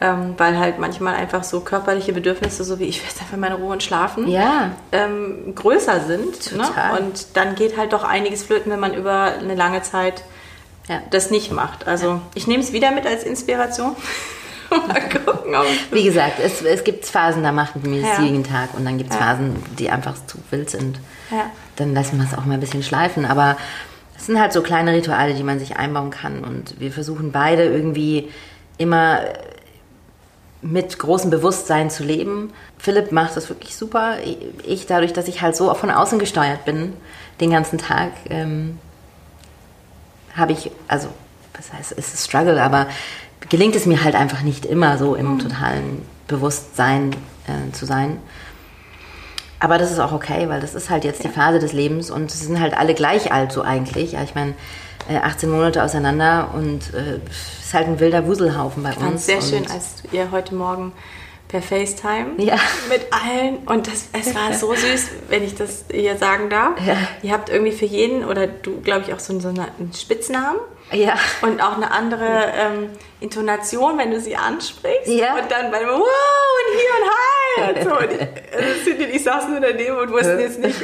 [0.00, 3.56] ähm, weil halt manchmal einfach so körperliche Bedürfnisse, so wie ich will jetzt einfach meine
[3.56, 4.72] Ruhe und schlafen, ja.
[4.90, 6.56] ähm, größer sind.
[6.56, 6.64] Ne?
[6.98, 10.24] Und dann geht halt doch einiges flöten, wenn man über eine lange Zeit
[10.88, 11.00] ja.
[11.10, 11.86] das nicht macht.
[11.86, 12.20] Also ja.
[12.34, 13.94] ich nehme es wieder mit als Inspiration.
[14.70, 15.54] Mal gucken,
[15.92, 19.10] Wie gesagt, es, es gibt Phasen, da machen wir es jeden Tag und dann gibt
[19.10, 20.98] es Phasen, die einfach zu wild sind.
[21.76, 23.24] Dann lassen wir es auch mal ein bisschen schleifen.
[23.24, 23.56] Aber
[24.16, 27.64] es sind halt so kleine Rituale, die man sich einbauen kann und wir versuchen beide
[27.64, 28.30] irgendwie
[28.78, 29.20] immer
[30.64, 32.52] mit großem Bewusstsein zu leben.
[32.78, 34.16] Philipp macht das wirklich super.
[34.66, 36.94] Ich dadurch, dass ich halt so von außen gesteuert bin,
[37.40, 38.78] den ganzen Tag, ähm,
[40.34, 41.08] habe ich, also,
[41.54, 42.86] was heißt, es ist Struggle, aber
[43.50, 47.14] gelingt es mir halt einfach nicht immer so im totalen Bewusstsein
[47.46, 48.18] äh, zu sein.
[49.60, 52.30] Aber das ist auch okay, weil das ist halt jetzt die Phase des Lebens und
[52.30, 54.12] sie sind halt alle gleich alt so eigentlich.
[54.12, 54.54] Ja, ich meine,
[55.08, 57.20] 18 äh, Monate auseinander und äh,
[57.60, 59.26] ist halt ein wilder Wuselhaufen bei uns.
[59.26, 60.92] Sehr schön, als ihr heute Morgen
[61.48, 62.56] per FaceTime ja.
[62.88, 66.80] mit allen und das, es war so süß, wenn ich das hier sagen darf.
[66.84, 66.96] Ja.
[67.22, 70.58] Ihr habt irgendwie für jeden oder du, glaube ich, auch so, so einen Spitznamen.
[70.92, 71.14] Ja.
[71.42, 72.90] Und auch eine andere ähm,
[73.20, 75.06] Intonation, wenn du sie ansprichst.
[75.06, 75.34] Ja.
[75.34, 76.02] Und dann bei wow
[76.60, 77.98] und hier und hi und so.
[77.98, 80.76] Und ich, also ich saß nur daneben und wusste jetzt nicht,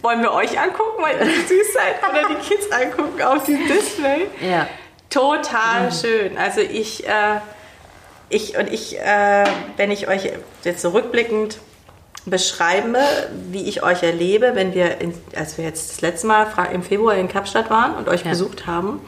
[0.00, 4.26] wollen wir euch angucken, weil ihr süß seid, oder die Kids angucken auf dem Display.
[4.40, 4.66] Ja.
[5.10, 5.92] Total mhm.
[5.92, 6.38] schön.
[6.38, 7.40] Also ich, äh,
[8.28, 9.44] ich und ich, äh,
[9.76, 10.30] wenn ich euch
[10.64, 11.60] jetzt zurückblickend so
[12.24, 12.98] beschreibe,
[13.50, 17.14] wie ich euch erlebe, wenn wir, in, als wir jetzt das letzte Mal im Februar
[17.16, 18.30] in Kapstadt waren und euch ja.
[18.30, 19.00] besucht haben,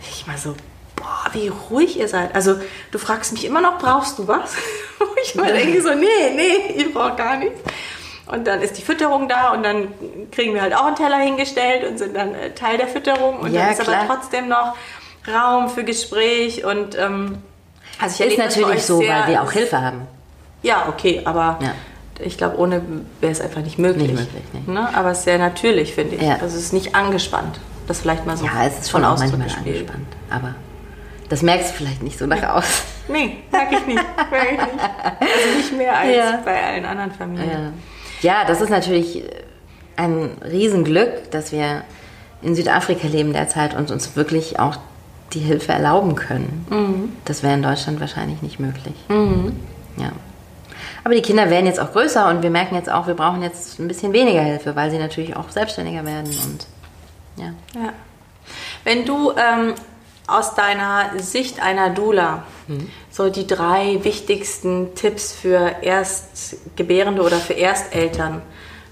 [0.00, 0.54] ich mal so,
[0.96, 2.34] boah, wie ruhig ihr seid.
[2.34, 2.56] Also
[2.90, 4.54] du fragst mich immer noch, brauchst du was?
[5.22, 7.60] ich mal denke so, nee, nee, ich brauche gar nichts.
[8.26, 9.88] Und dann ist die Fütterung da und dann
[10.30, 13.40] kriegen wir halt auch einen Teller hingestellt und sind dann äh, Teil der Fütterung.
[13.40, 14.02] Und ja, dann ist klar.
[14.02, 14.74] aber trotzdem noch
[15.28, 17.38] Raum für Gespräch und ähm,
[17.98, 20.06] also ich ist natürlich so, weil wir auch Hilfe haben.
[20.62, 21.72] Ja, okay, aber ja.
[22.18, 22.82] ich glaube, ohne
[23.20, 24.10] wäre es einfach nicht möglich.
[24.10, 24.72] Nicht möglich, nee.
[24.72, 24.88] ne?
[24.94, 26.22] Aber es ist sehr natürlich, finde ich.
[26.22, 26.34] Ja.
[26.34, 27.60] Also es ist nicht angespannt.
[27.86, 28.46] Das vielleicht mal so.
[28.46, 30.08] Ja, es ist schon auch manchmal angespannt.
[30.30, 30.54] Aber
[31.28, 32.82] das merkst du vielleicht nicht so nach aus.
[33.08, 34.04] Nee, merke ich nicht.
[34.30, 34.84] Merk ich nicht.
[35.20, 36.40] Also nicht mehr als ja.
[36.44, 37.74] bei allen anderen Familien.
[38.24, 38.44] Ja.
[38.44, 39.22] das ist natürlich
[39.96, 41.82] ein Riesenglück, dass wir
[42.42, 44.76] in Südafrika leben derzeit und uns wirklich auch
[45.32, 46.66] die Hilfe erlauben können.
[46.70, 47.12] Mhm.
[47.24, 48.94] Das wäre in Deutschland wahrscheinlich nicht möglich.
[49.08, 49.56] Mhm.
[49.96, 50.12] Ja.
[51.04, 53.78] Aber die Kinder werden jetzt auch größer und wir merken jetzt auch, wir brauchen jetzt
[53.78, 56.66] ein bisschen weniger Hilfe, weil sie natürlich auch selbstständiger werden und
[57.36, 57.52] ja.
[57.74, 57.92] ja.
[58.84, 59.74] Wenn du ähm,
[60.26, 62.90] aus deiner Sicht einer Dula mhm.
[63.10, 68.42] so die drei wichtigsten Tipps für Erstgebärende oder für Ersteltern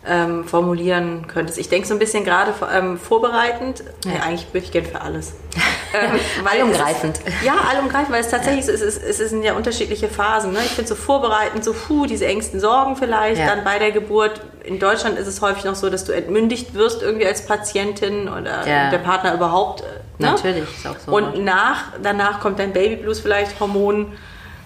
[0.07, 1.59] ähm, formulieren könntest.
[1.59, 3.85] Ich denke so ein bisschen gerade ähm, vorbereitend.
[4.05, 4.13] Ja.
[4.13, 5.35] Ja, eigentlich würde ich gerne für alles.
[5.95, 7.19] ähm, allumgreifend.
[7.19, 8.77] Ist, ja, allumgreifend, weil es tatsächlich ja.
[8.77, 10.53] so ist, es, es sind ja unterschiedliche Phasen.
[10.53, 10.59] Ne?
[10.65, 14.41] Ich finde so vorbereitend, so puh, diese engsten Sorgen vielleicht, dann bei der Geburt.
[14.65, 18.65] In Deutschland ist es häufig noch so, dass du entmündigt wirst irgendwie als Patientin oder
[18.65, 19.83] der Partner überhaupt.
[20.23, 20.33] Ne?
[20.33, 21.13] Natürlich, ist auch so.
[21.13, 24.13] Und nach, danach kommt dein Babyblues vielleicht, Hormon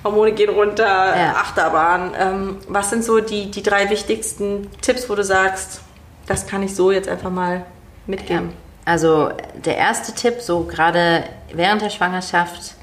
[0.07, 1.33] Hormone gehen runter, ja.
[1.33, 2.13] Achterbahn.
[2.19, 5.81] Ähm, was sind so die, die drei wichtigsten Tipps, wo du sagst,
[6.27, 7.67] das kann ich so jetzt einfach mal
[8.07, 8.51] mitgeben?
[8.51, 8.55] Ja.
[8.85, 9.31] Also
[9.65, 12.75] der erste Tipp, so gerade während der Schwangerschaft,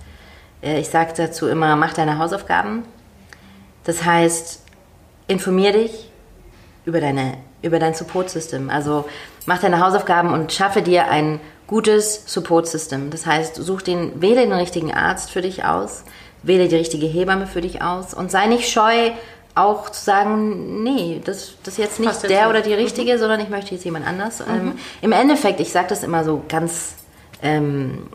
[0.62, 2.84] äh, ich sage dazu immer, mach deine Hausaufgaben.
[3.86, 4.62] Das heißt,
[5.28, 6.12] informier dich
[6.86, 8.70] über, deine, über dein Support-System.
[8.70, 9.06] Also
[9.46, 11.40] mach deine Hausaufgaben und schaffe dir ein
[11.74, 13.10] gutes Support-System.
[13.10, 16.04] Das heißt, such den, wähle den richtigen Arzt für dich aus
[16.44, 19.12] wähle die richtige Hebamme für dich aus und sei nicht scheu,
[19.56, 23.14] auch zu sagen, nee, das, das ist jetzt nicht Passt der jetzt oder die richtige,
[23.14, 23.20] mhm.
[23.20, 24.40] sondern ich möchte jetzt jemand anders.
[24.40, 24.54] Mhm.
[24.54, 26.96] Ähm, Im Endeffekt, ich sage das immer so ganz,
[27.42, 28.08] ähm,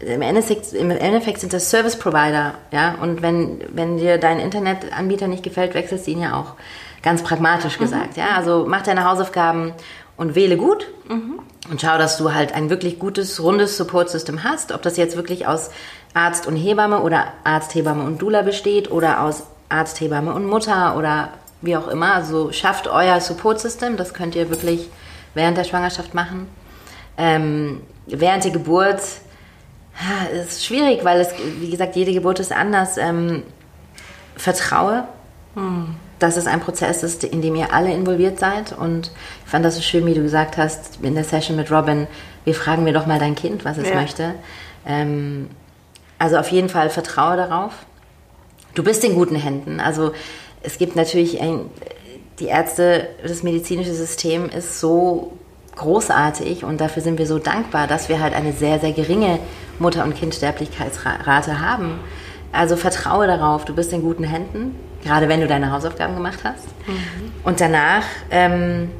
[0.00, 5.28] im, Endeffekt, im Endeffekt sind das Service Provider, ja, und wenn, wenn dir dein Internetanbieter
[5.28, 6.54] nicht gefällt, wechselst du ihn ja auch.
[7.02, 7.84] Ganz pragmatisch mhm.
[7.84, 8.22] gesagt, mhm.
[8.22, 9.72] ja, also mach deine Hausaufgaben
[10.22, 10.86] und wähle gut.
[11.08, 11.40] Mhm.
[11.70, 14.72] Und schau, dass du halt ein wirklich gutes, rundes Support-System hast.
[14.72, 15.70] Ob das jetzt wirklich aus
[16.14, 20.96] Arzt und Hebamme oder Arzt, Hebamme und Dula besteht oder aus Arzt, Hebamme und Mutter
[20.96, 22.14] oder wie auch immer.
[22.14, 24.88] Also schafft euer Support-System, das könnt ihr wirklich
[25.34, 26.48] während der Schwangerschaft machen.
[27.16, 29.00] Ähm, während der Geburt
[30.46, 31.28] ist schwierig, weil es,
[31.60, 32.96] wie gesagt, jede Geburt ist anders.
[32.96, 33.42] Ähm,
[34.36, 35.04] vertraue,
[35.54, 35.94] hm.
[36.22, 38.72] Dass es ein Prozess ist, in dem ihr alle involviert seid.
[38.72, 39.10] Und
[39.44, 42.06] ich fand das so schön, wie du gesagt hast in der Session mit Robin,
[42.44, 43.94] wir fragen mir doch mal dein Kind, was es ja.
[43.94, 44.34] möchte.
[44.86, 45.48] Ähm,
[46.18, 47.72] also auf jeden Fall vertraue darauf.
[48.74, 49.80] Du bist in guten Händen.
[49.80, 50.12] Also
[50.62, 51.66] es gibt natürlich ein,
[52.38, 55.32] die Ärzte, das medizinische System ist so
[55.76, 59.38] großartig und dafür sind wir so dankbar, dass wir halt eine sehr, sehr geringe
[59.78, 61.98] Mutter- und Kindsterblichkeitsrate haben.
[62.52, 66.66] Also vertraue darauf, du bist in guten Händen, gerade wenn du deine Hausaufgaben gemacht hast.
[66.86, 67.32] Mhm.
[67.44, 68.90] Und danach, ähm,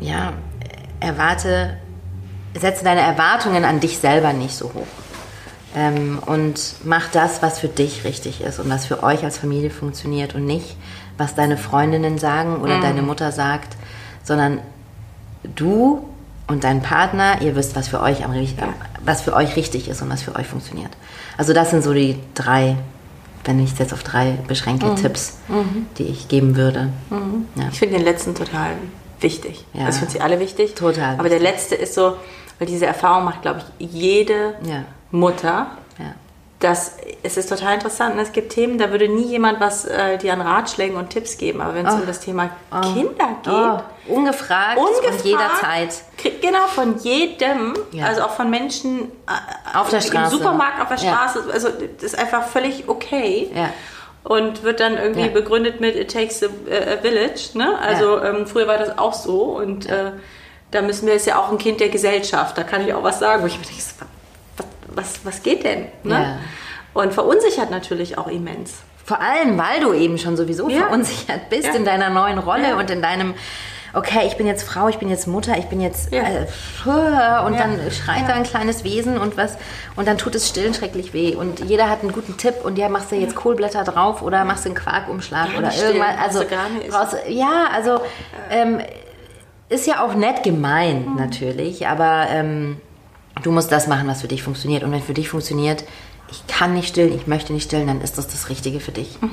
[0.00, 0.32] ja,
[1.00, 1.76] erwarte,
[2.58, 4.86] setze deine Erwartungen an dich selber nicht so hoch.
[5.76, 9.70] Ähm, und mach das, was für dich richtig ist und was für euch als Familie
[9.70, 10.76] funktioniert und nicht,
[11.18, 12.82] was deine Freundinnen sagen oder mhm.
[12.82, 13.76] deine Mutter sagt,
[14.22, 14.60] sondern
[15.42, 16.08] du
[16.46, 18.46] und dein Partner, ihr wisst, was für euch am, ja.
[19.04, 20.90] was für euch richtig ist und was für euch funktioniert.
[21.36, 22.76] Also das sind so die drei,
[23.44, 24.96] wenn ich es jetzt auf drei beschränke, mhm.
[24.96, 25.86] Tipps, mhm.
[25.98, 26.90] die ich geben würde.
[27.10, 27.46] Mhm.
[27.54, 27.68] Ja.
[27.70, 28.72] Ich finde den letzten total
[29.20, 29.64] wichtig.
[29.72, 29.86] Ja.
[29.86, 30.74] Das finden sie alle wichtig.
[30.74, 31.18] Total.
[31.18, 32.16] Aber der letzte ist so,
[32.58, 34.84] weil diese Erfahrung macht, glaube ich, jede ja.
[35.10, 35.68] Mutter.
[36.60, 38.14] Das, es ist total interessant.
[38.14, 41.38] Und es gibt Themen, da würde nie jemand was äh, dir an Ratschlägen und Tipps
[41.38, 41.60] geben.
[41.60, 41.98] Aber wenn es oh.
[41.98, 42.80] um das Thema oh.
[42.94, 44.12] Kinder geht, oh.
[44.12, 46.02] ungefragt, ungefragt und jederzeit.
[46.40, 48.06] Genau, von jedem, ja.
[48.06, 50.34] also auch von Menschen äh, auf der Straße.
[50.34, 51.44] im Supermarkt, auf der Straße.
[51.46, 51.54] Ja.
[51.54, 53.50] Also das ist einfach völlig okay.
[53.54, 53.70] Ja.
[54.24, 57.50] Und wird dann irgendwie begründet mit It takes a, a village.
[57.54, 57.78] Ne?
[57.78, 59.42] Also ähm, früher war das auch so.
[59.42, 60.10] Und äh,
[60.72, 62.58] da müssen wir, ist ja auch ein Kind der Gesellschaft.
[62.58, 63.80] Da kann ich auch was sagen, wo ich mir denke,
[64.94, 65.86] was, was geht denn?
[66.02, 66.14] Ne?
[66.14, 66.38] Ja.
[66.94, 68.74] Und verunsichert natürlich auch immens.
[69.04, 70.80] Vor allem, weil du eben schon sowieso ja.
[70.80, 71.74] verunsichert bist ja.
[71.74, 73.34] in deiner neuen Rolle und in deinem
[73.94, 76.22] okay, ich bin jetzt Frau, ich bin jetzt Mutter, ich bin jetzt ja.
[76.22, 77.58] äh, und ja.
[77.58, 78.28] dann schreit ja.
[78.28, 79.56] da ein kleines Wesen und was
[79.96, 82.88] und dann tut es stillen schrecklich weh und jeder hat einen guten Tipp und ja,
[82.88, 87.68] machst du jetzt Kohlblätter drauf oder machst du einen Quarkumschlag oder irgendwas, also raus, ja,
[87.72, 88.00] also
[88.50, 88.80] ähm,
[89.68, 91.16] ist ja auch nett gemeint mhm.
[91.16, 92.80] natürlich, aber ähm,
[93.42, 94.82] Du musst das machen, was für dich funktioniert.
[94.82, 95.84] Und wenn für dich funktioniert,
[96.30, 99.20] ich kann nicht stillen, ich möchte nicht stillen, dann ist das das Richtige für dich.
[99.20, 99.30] Mhm.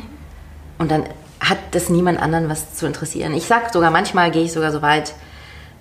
[0.77, 1.03] Und dann
[1.39, 3.33] hat das niemand anderen was zu interessieren.
[3.33, 5.13] Ich sage sogar, manchmal gehe ich sogar so weit,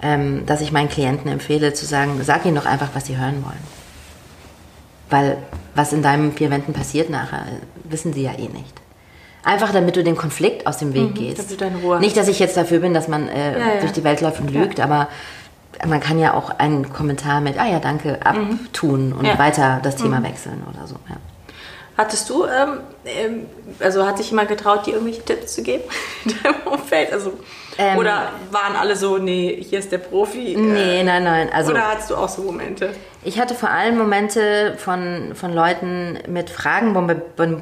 [0.02, 3.44] ähm, dass ich meinen Klienten empfehle, zu sagen, sag ihnen doch einfach, was sie hören
[3.44, 3.84] wollen.
[5.10, 5.38] Weil
[5.74, 7.44] was in deinem vier Wänden passiert nachher,
[7.84, 8.80] wissen sie ja eh nicht.
[9.42, 11.60] Einfach damit du dem Konflikt aus dem Weg mhm, gehst.
[12.00, 13.80] Nicht, dass ich jetzt dafür bin, dass man äh, ja, ja.
[13.80, 14.84] durch die Welt läuft und lügt, ja.
[14.84, 15.08] aber
[15.86, 19.38] man kann ja auch einen Kommentar mit, ah ja, danke, abtun und ja.
[19.38, 20.24] weiter das Thema mhm.
[20.24, 20.96] wechseln oder so.
[21.08, 21.16] Ja.
[21.96, 23.46] Hattest du, ähm, ähm,
[23.78, 25.84] also hat sich jemand getraut, dir irgendwelche Tipps zu geben
[26.24, 27.12] in deinem Umfeld?
[27.12, 27.34] Also,
[27.78, 30.56] ähm, oder waren alle so, nee, hier ist der Profi?
[30.58, 31.50] Nee, äh, nein, nein.
[31.52, 32.90] Also, oder hattest du auch so Momente?
[33.22, 36.94] Ich hatte vor allem Momente von, von Leuten mit Fragen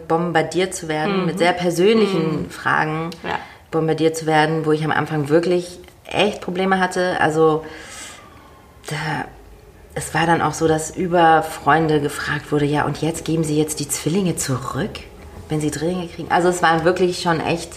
[0.09, 1.27] bombardiert zu werden, mhm.
[1.27, 2.51] mit sehr persönlichen mhm.
[2.51, 3.39] Fragen ja.
[3.71, 7.21] bombardiert zu werden, wo ich am Anfang wirklich echt Probleme hatte.
[7.21, 7.65] Also
[8.89, 9.27] da,
[9.95, 13.59] es war dann auch so, dass über Freunde gefragt wurde, ja, und jetzt geben Sie
[13.59, 15.01] jetzt die Zwillinge zurück,
[15.49, 16.31] wenn Sie Drillinge kriegen.
[16.31, 17.73] Also es war wirklich schon echt,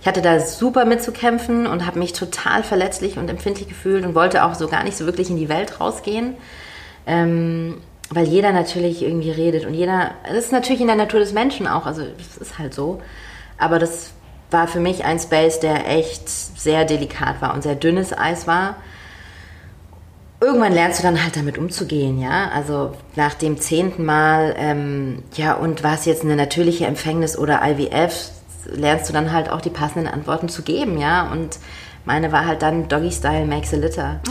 [0.00, 4.44] ich hatte da super mitzukämpfen und habe mich total verletzlich und empfindlich gefühlt und wollte
[4.44, 6.34] auch so gar nicht so wirklich in die Welt rausgehen.
[7.06, 7.80] Ähm,
[8.10, 11.66] weil jeder natürlich irgendwie redet und jeder, das ist natürlich in der Natur des Menschen
[11.66, 13.00] auch, also das ist halt so.
[13.56, 14.10] Aber das
[14.50, 18.76] war für mich ein Space, der echt sehr delikat war und sehr dünnes Eis war
[20.44, 22.50] irgendwann lernst du dann halt damit umzugehen, ja.
[22.54, 27.60] Also nach dem zehnten Mal, ähm, ja, und war es jetzt eine natürliche Empfängnis oder
[27.64, 28.30] IVF,
[28.66, 31.30] lernst du dann halt auch die passenden Antworten zu geben, ja.
[31.32, 31.58] Und
[32.04, 34.20] meine war halt dann Doggy Style makes a litter.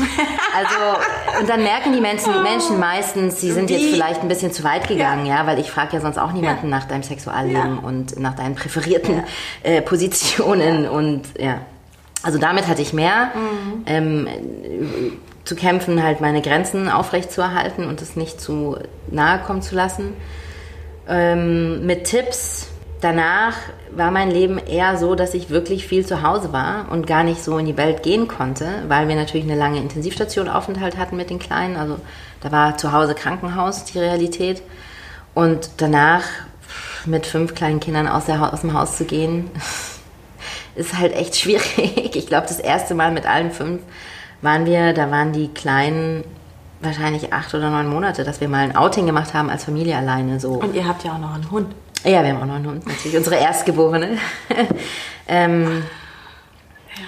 [0.56, 4.64] Also, und dann merken die Menschen, Menschen meistens, sie sind jetzt vielleicht ein bisschen zu
[4.64, 6.78] weit gegangen, ja, ja weil ich frage ja sonst auch niemanden ja.
[6.78, 7.82] nach deinem Sexualleben ja.
[7.82, 9.24] und nach deinen präferierten
[9.64, 11.62] äh, Positionen und ja.
[12.22, 13.32] Also damit hatte ich mehr.
[13.34, 13.84] Mhm.
[13.88, 14.28] Ähm,
[15.46, 18.78] zu kämpfen, halt meine Grenzen aufrechtzuerhalten und es nicht zu
[19.10, 20.14] nahe kommen zu lassen.
[21.08, 22.70] Ähm, mit Tipps.
[23.02, 23.56] Danach
[23.92, 27.44] war mein Leben eher so, dass ich wirklich viel zu Hause war und gar nicht
[27.44, 31.30] so in die Welt gehen konnte, weil wir natürlich eine lange Intensivstation Aufenthalt hatten mit
[31.30, 31.76] den Kleinen.
[31.76, 31.98] Also
[32.40, 34.62] da war zu Hause Krankenhaus die Realität.
[35.34, 36.24] Und danach
[37.06, 39.52] mit fünf kleinen Kindern aus, der, aus dem Haus zu gehen,
[40.76, 42.16] ist halt echt schwierig.
[42.16, 43.82] Ich glaube, das erste Mal mit allen fünf
[44.44, 46.24] waren wir, da waren die Kleinen
[46.82, 50.40] wahrscheinlich acht oder neun Monate, dass wir mal ein Outing gemacht haben als Familie alleine.
[50.40, 50.54] So.
[50.54, 51.74] Und ihr habt ja auch noch einen Hund.
[52.04, 53.16] Ja, wir haben auch noch einen Hund, natürlich.
[53.16, 54.18] Unsere Erstgeborene.
[55.28, 55.84] ähm,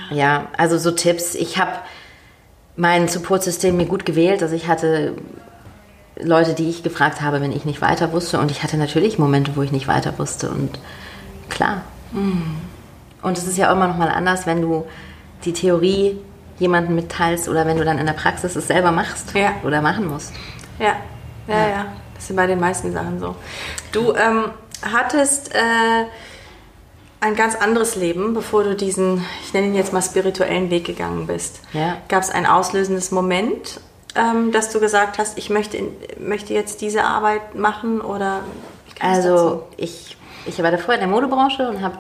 [0.09, 0.15] ja.
[0.15, 1.35] ja, also so Tipps.
[1.35, 1.73] Ich habe
[2.77, 4.41] mein Supportsystem mir gut gewählt.
[4.41, 5.15] Also ich hatte
[6.17, 8.39] Leute, die ich gefragt habe, wenn ich nicht weiter wusste.
[8.39, 10.49] Und ich hatte natürlich Momente, wo ich nicht weiter wusste.
[10.49, 10.79] Und
[11.49, 11.81] klar.
[12.13, 12.55] Mhm.
[13.21, 14.85] Und es ist ja auch immer noch mal anders, wenn du
[15.43, 16.17] die Theorie
[16.59, 19.53] jemanden mitteilst oder wenn du dann in der Praxis es selber machst ja.
[19.63, 20.33] oder machen musst.
[20.79, 20.95] Ja,
[21.47, 21.69] ja, ja.
[21.69, 21.85] ja.
[22.15, 23.35] Das ist bei den meisten Sachen so.
[23.91, 24.51] Du ähm,
[24.81, 26.05] hattest äh,
[27.19, 31.27] ein ganz anderes Leben, bevor du diesen, ich nenne ihn jetzt mal spirituellen Weg gegangen
[31.27, 31.59] bist.
[31.73, 31.97] Ja.
[32.07, 33.79] Gab es ein auslösendes Moment,
[34.15, 35.79] ähm, dass du gesagt hast, ich möchte,
[36.19, 38.41] möchte jetzt diese Arbeit machen oder?
[38.99, 41.97] Also ich, ich war davor in der Modebranche und habe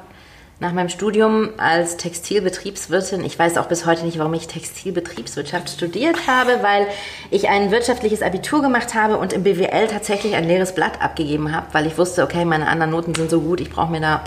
[0.59, 6.27] nach meinem Studium als Textilbetriebswirtin, ich weiß auch bis heute nicht, warum ich Textilbetriebswirtschaft studiert
[6.27, 6.87] habe, weil
[7.29, 11.67] ich ein wirtschaftliches Abitur gemacht habe und im BWL tatsächlich ein leeres Blatt abgegeben habe,
[11.73, 14.23] weil ich wusste, okay, meine anderen Noten sind so gut, ich brauche mir da,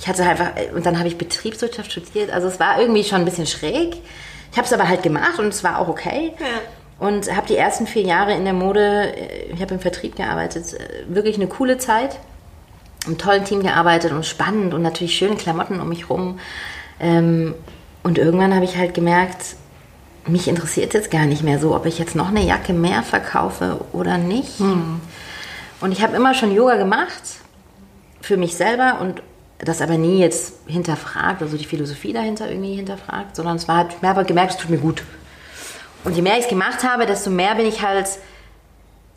[0.00, 3.24] ich hatte einfach, und dann habe ich Betriebswirtschaft studiert, also es war irgendwie schon ein
[3.24, 3.98] bisschen schräg.
[4.50, 6.32] Ich habe es aber halt gemacht und es war auch okay.
[6.38, 7.06] Ja.
[7.06, 10.74] Und habe die ersten vier Jahre in der Mode, äh, ich habe im Vertrieb gearbeitet,
[10.74, 12.18] äh, wirklich eine coole Zeit
[13.08, 16.38] einem tollen Team gearbeitet und spannend und natürlich schöne Klamotten um mich rum.
[17.00, 17.54] Ähm,
[18.02, 19.56] und irgendwann habe ich halt gemerkt,
[20.26, 23.80] mich interessiert jetzt gar nicht mehr so, ob ich jetzt noch eine Jacke mehr verkaufe
[23.92, 24.58] oder nicht.
[24.58, 25.00] Hm.
[25.80, 27.22] Und ich habe immer schon Yoga gemacht
[28.20, 29.22] für mich selber und
[29.58, 33.96] das aber nie jetzt hinterfragt, also die Philosophie dahinter irgendwie hinterfragt, sondern es war halt,
[34.00, 35.02] ich habe gemerkt, es tut mir gut.
[36.04, 38.06] Und je mehr ich es gemacht habe, desto mehr bin ich halt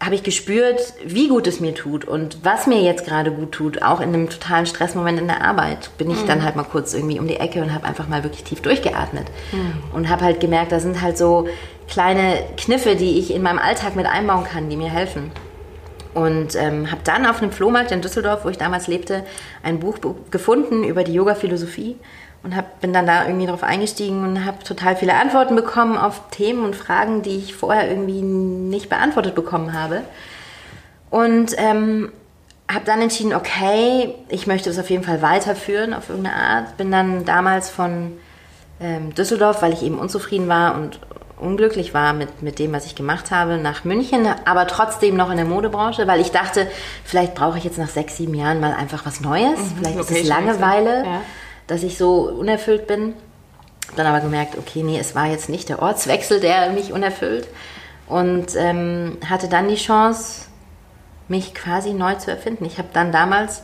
[0.02, 3.84] habe ich gespürt, wie gut es mir tut und was mir jetzt gerade gut tut,
[3.84, 6.28] auch in einem totalen Stressmoment in der Arbeit, bin ich mhm.
[6.28, 9.28] dann halt mal kurz irgendwie um die Ecke und habe einfach mal wirklich tief durchgeatmet
[9.52, 9.84] mhm.
[9.94, 11.48] und habe halt gemerkt, da sind halt so
[11.88, 15.32] kleine Kniffe, die ich in meinem Alltag mit einbauen kann, die mir helfen.
[16.14, 19.24] Und ähm, habe dann auf einem Flohmarkt in Düsseldorf, wo ich damals lebte,
[19.64, 19.98] ein Buch
[20.30, 21.96] gefunden über die Yoga-Philosophie
[22.44, 26.30] und hab, bin dann da irgendwie drauf eingestiegen und habe total viele Antworten bekommen auf
[26.32, 30.02] Themen und Fragen, die ich vorher irgendwie nicht beantwortet bekommen habe.
[31.12, 32.12] Und ähm,
[32.72, 36.78] habe dann entschieden, okay, ich möchte das auf jeden Fall weiterführen auf irgendeine Art.
[36.78, 38.14] Bin dann damals von
[38.80, 41.00] ähm, Düsseldorf, weil ich eben unzufrieden war und
[41.38, 45.38] unglücklich war mit, mit dem, was ich gemacht habe, nach München, aber trotzdem noch in
[45.38, 46.68] der Modebranche, weil ich dachte,
[47.04, 49.60] vielleicht brauche ich jetzt nach sechs, sieben Jahren mal einfach was Neues.
[49.60, 51.04] Mhm, vielleicht ist es Langeweile.
[51.04, 51.22] Ja
[51.72, 53.14] dass ich so unerfüllt bin.
[53.96, 57.48] Dann aber gemerkt, okay, nee, es war jetzt nicht der Ortswechsel, der mich unerfüllt.
[58.08, 60.48] Und ähm, hatte dann die Chance,
[61.30, 62.66] mich quasi neu zu erfinden.
[62.66, 63.64] Ich habe dann damals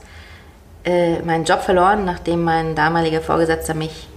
[0.86, 4.08] äh, meinen Job verloren, nachdem mein damaliger Vorgesetzter mich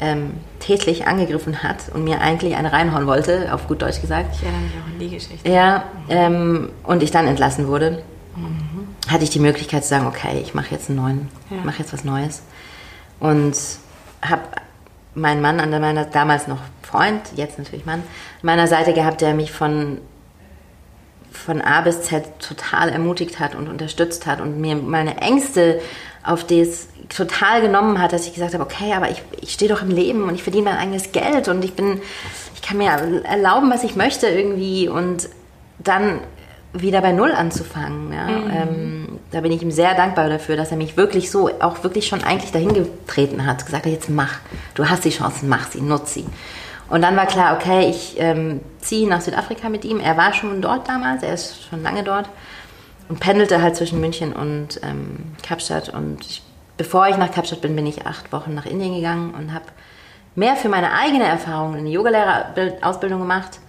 [0.00, 4.36] ähm, tätlich angegriffen hat und mir eigentlich eine reinhauen wollte, auf gut Deutsch gesagt.
[4.36, 5.50] Ich erinnere mich auch an die Geschichte.
[5.50, 8.02] Ja, ähm, und ich dann entlassen wurde,
[8.36, 8.88] mhm.
[9.06, 11.58] hatte ich die Möglichkeit zu sagen, okay, ich mache jetzt einen neuen, ja.
[11.62, 12.42] mache jetzt was Neues.
[13.20, 13.56] Und
[14.22, 14.42] habe
[15.14, 18.06] meinen Mann an meiner, damals noch Freund, jetzt natürlich Mann, an
[18.42, 19.98] meiner Seite gehabt, der mich von,
[21.30, 25.80] von A bis Z total ermutigt hat und unterstützt hat und mir meine Ängste
[26.22, 29.82] auf das total genommen hat, dass ich gesagt habe, okay, aber ich, ich stehe doch
[29.82, 32.00] im Leben und ich verdiene mein eigenes Geld und ich bin,
[32.54, 32.90] ich kann mir
[33.24, 34.88] erlauben, was ich möchte irgendwie.
[34.88, 35.28] Und
[35.78, 36.20] dann
[36.74, 38.12] wieder bei Null anzufangen.
[38.12, 38.26] Ja.
[38.26, 38.50] Mhm.
[38.50, 42.06] Ähm, da bin ich ihm sehr dankbar dafür, dass er mich wirklich so, auch wirklich
[42.06, 44.38] schon eigentlich dahin getreten hat, gesagt hat, jetzt mach,
[44.74, 46.26] du hast die Chance, mach sie, nutz sie.
[46.90, 50.00] Und dann war klar, okay, ich ähm, ziehe nach Südafrika mit ihm.
[50.00, 52.28] Er war schon dort damals, er ist schon lange dort
[53.08, 55.88] und pendelte halt zwischen München und ähm, Kapstadt.
[55.88, 56.42] Und ich,
[56.76, 59.64] bevor ich nach Kapstadt bin, bin ich acht Wochen nach Indien gegangen und habe
[60.34, 63.60] mehr für meine eigene Erfahrung in die Yogalehrerausbildung gemacht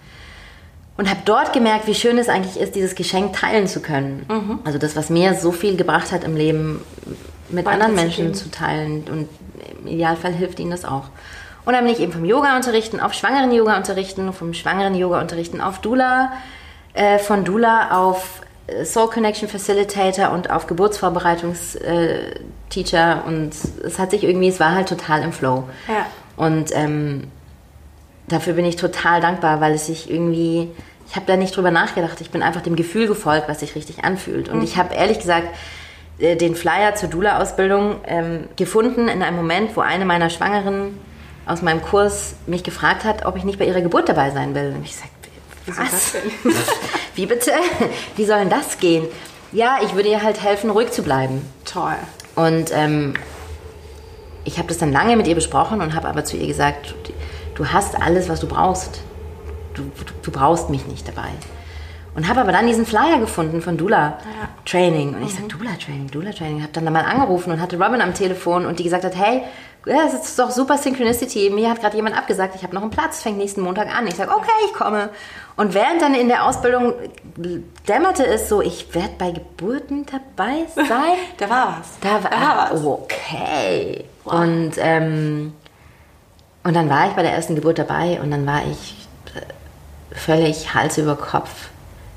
[0.96, 4.24] und habe dort gemerkt, wie schön es eigentlich ist, dieses Geschenk teilen zu können.
[4.28, 4.60] Mhm.
[4.64, 6.80] Also das, was mir so viel gebracht hat im Leben,
[7.50, 9.04] mit anderen Menschen zu teilen.
[9.10, 9.28] Und
[9.82, 11.04] im Idealfall hilft ihnen das auch.
[11.64, 15.20] Und dann bin ich eben vom Yoga unterrichten auf schwangeren Yoga unterrichten, vom schwangeren Yoga
[15.20, 16.32] unterrichten auf Dula,
[16.94, 23.24] äh, von Dula auf äh, Soul Connection Facilitator und auf Geburtsvorbereitungsteacher.
[23.26, 23.50] und
[23.84, 25.64] es hat sich irgendwie, es war halt total im Flow.
[25.88, 26.06] Ja.
[26.36, 27.30] Und ähm,
[28.28, 30.70] dafür bin ich total dankbar, weil es sich irgendwie,
[31.08, 32.20] ich habe da nicht drüber nachgedacht.
[32.20, 34.48] Ich bin einfach dem Gefühl gefolgt, was sich richtig anfühlt.
[34.48, 34.64] Und mhm.
[34.64, 35.48] ich habe ehrlich gesagt
[36.18, 40.98] äh, den Flyer zur Dula-Ausbildung ähm, gefunden in einem Moment, wo eine meiner Schwangeren
[41.46, 44.74] aus meinem Kurs mich gefragt hat, ob ich nicht bei ihrer Geburt dabei sein will.
[44.76, 45.10] Und ich sagte,
[45.66, 46.14] was?
[47.14, 47.52] Wie bitte?
[48.16, 49.06] Wie soll denn das gehen?
[49.52, 51.42] Ja, ich würde ihr halt helfen, ruhig zu bleiben.
[51.64, 51.94] Toll.
[52.34, 53.14] Und ähm,
[54.44, 56.94] ich habe das dann lange mit ihr besprochen und habe aber zu ihr gesagt,
[57.56, 59.02] du hast alles, was du brauchst.
[59.74, 61.28] Du, du, du brauchst mich nicht dabei.
[62.14, 64.18] Und habe aber dann diesen Flyer gefunden von Dula.
[64.64, 65.14] Training.
[65.14, 65.36] Und ich mhm.
[65.36, 66.62] sage, Dula Training, Dula Training.
[66.62, 69.42] Habe dann mal angerufen und hatte Robin am Telefon und die gesagt hat, hey,
[69.84, 71.50] ja, es ist doch super Synchronicity.
[71.50, 74.06] Mir hat gerade jemand abgesagt, ich habe noch einen Platz, fängt nächsten Montag an.
[74.06, 75.10] Ich sage, okay, ich komme.
[75.56, 76.94] Und während dann in der Ausbildung
[77.86, 81.18] dämmerte es so, ich werde bei Geburten dabei sein.
[81.36, 81.98] da war was.
[82.00, 82.84] Da war, da war was.
[82.84, 84.04] Okay.
[84.24, 84.40] Wow.
[84.40, 85.52] Und, ähm,
[86.66, 88.96] und dann war ich bei der ersten Geburt dabei und dann war ich
[90.10, 91.68] völlig Hals über Kopf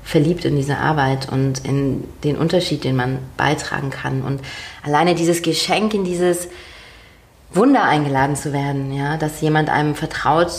[0.02, 4.22] verliebt in diese Arbeit und in den Unterschied, den man beitragen kann.
[4.22, 4.40] Und
[4.82, 6.48] alleine dieses Geschenk in dieses
[7.52, 10.50] Wunder eingeladen zu werden, ja, dass jemand einem vertraut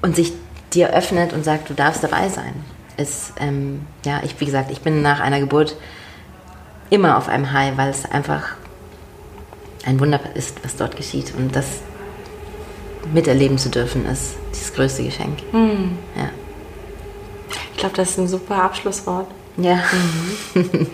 [0.00, 0.32] und sich
[0.72, 2.64] dir öffnet und sagt, du darfst dabei sein.
[2.96, 5.76] Ist, ähm, ja, ich, wie gesagt, ich bin nach einer Geburt
[6.90, 8.56] immer auf einem High, weil es einfach
[9.86, 11.32] ein Wunder ist, was dort geschieht.
[11.36, 11.80] Und das
[13.12, 15.38] miterleben zu dürfen, ist das größte Geschenk.
[15.52, 15.98] Mhm.
[16.16, 16.30] Ja.
[17.72, 19.26] Ich glaube, das ist ein super Abschlusswort.
[19.56, 19.80] Ja.
[20.54, 20.88] Mhm.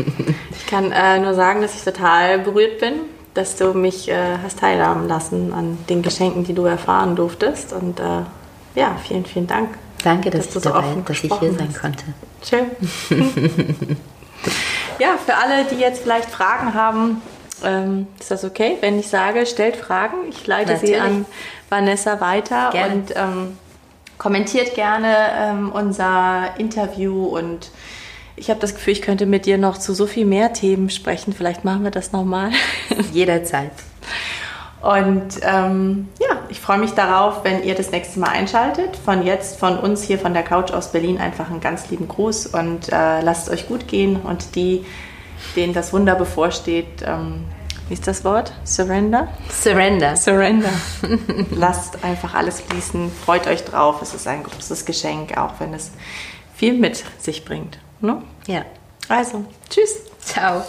[0.51, 2.95] ich kann äh, nur sagen, dass ich total berührt bin
[3.39, 7.73] dass du mich äh, hast teilhaben lassen an den Geschenken, die du erfahren durftest.
[7.73, 8.23] Und äh,
[8.75, 9.69] ja, vielen, vielen Dank.
[10.03, 12.05] Danke, dass, dass du so dabei, dass ich hier sein konnte.
[12.43, 12.67] Schön.
[14.99, 17.23] ja, für alle, die jetzt vielleicht Fragen haben,
[17.65, 20.29] ähm, ist das okay, wenn ich sage, stellt Fragen.
[20.29, 20.95] Ich leite Natürlich.
[20.97, 21.27] sie an
[21.69, 22.95] Vanessa weiter gerne.
[22.95, 23.59] und ähm,
[24.19, 27.71] kommentiert gerne ähm, unser Interview und
[28.37, 31.33] ich habe das Gefühl, ich könnte mit dir noch zu so viel mehr Themen sprechen.
[31.33, 32.53] Vielleicht machen wir das nochmal.
[33.13, 33.73] Jederzeit.
[34.81, 38.97] Und ähm, ja, ich freue mich darauf, wenn ihr das nächste Mal einschaltet.
[38.97, 42.47] Von jetzt, von uns hier von der Couch aus Berlin, einfach einen ganz lieben Gruß
[42.47, 44.17] und äh, lasst es euch gut gehen.
[44.17, 44.85] Und die,
[45.57, 47.45] denen das Wunder bevorsteht, ähm,
[47.89, 48.53] wie ist das Wort?
[48.65, 49.29] Surrender?
[49.51, 50.15] Surrender.
[50.15, 50.71] Surrender.
[51.51, 53.11] lasst einfach alles fließen.
[53.25, 54.03] Freut euch drauf.
[54.03, 55.93] Es ist ein großes Geschenk, auch wenn es
[56.55, 57.79] viel mit sich bringt.
[58.01, 58.23] Ne?
[58.47, 58.67] Ja.
[59.09, 60.03] Also, tschüss.
[60.21, 60.63] Ciao.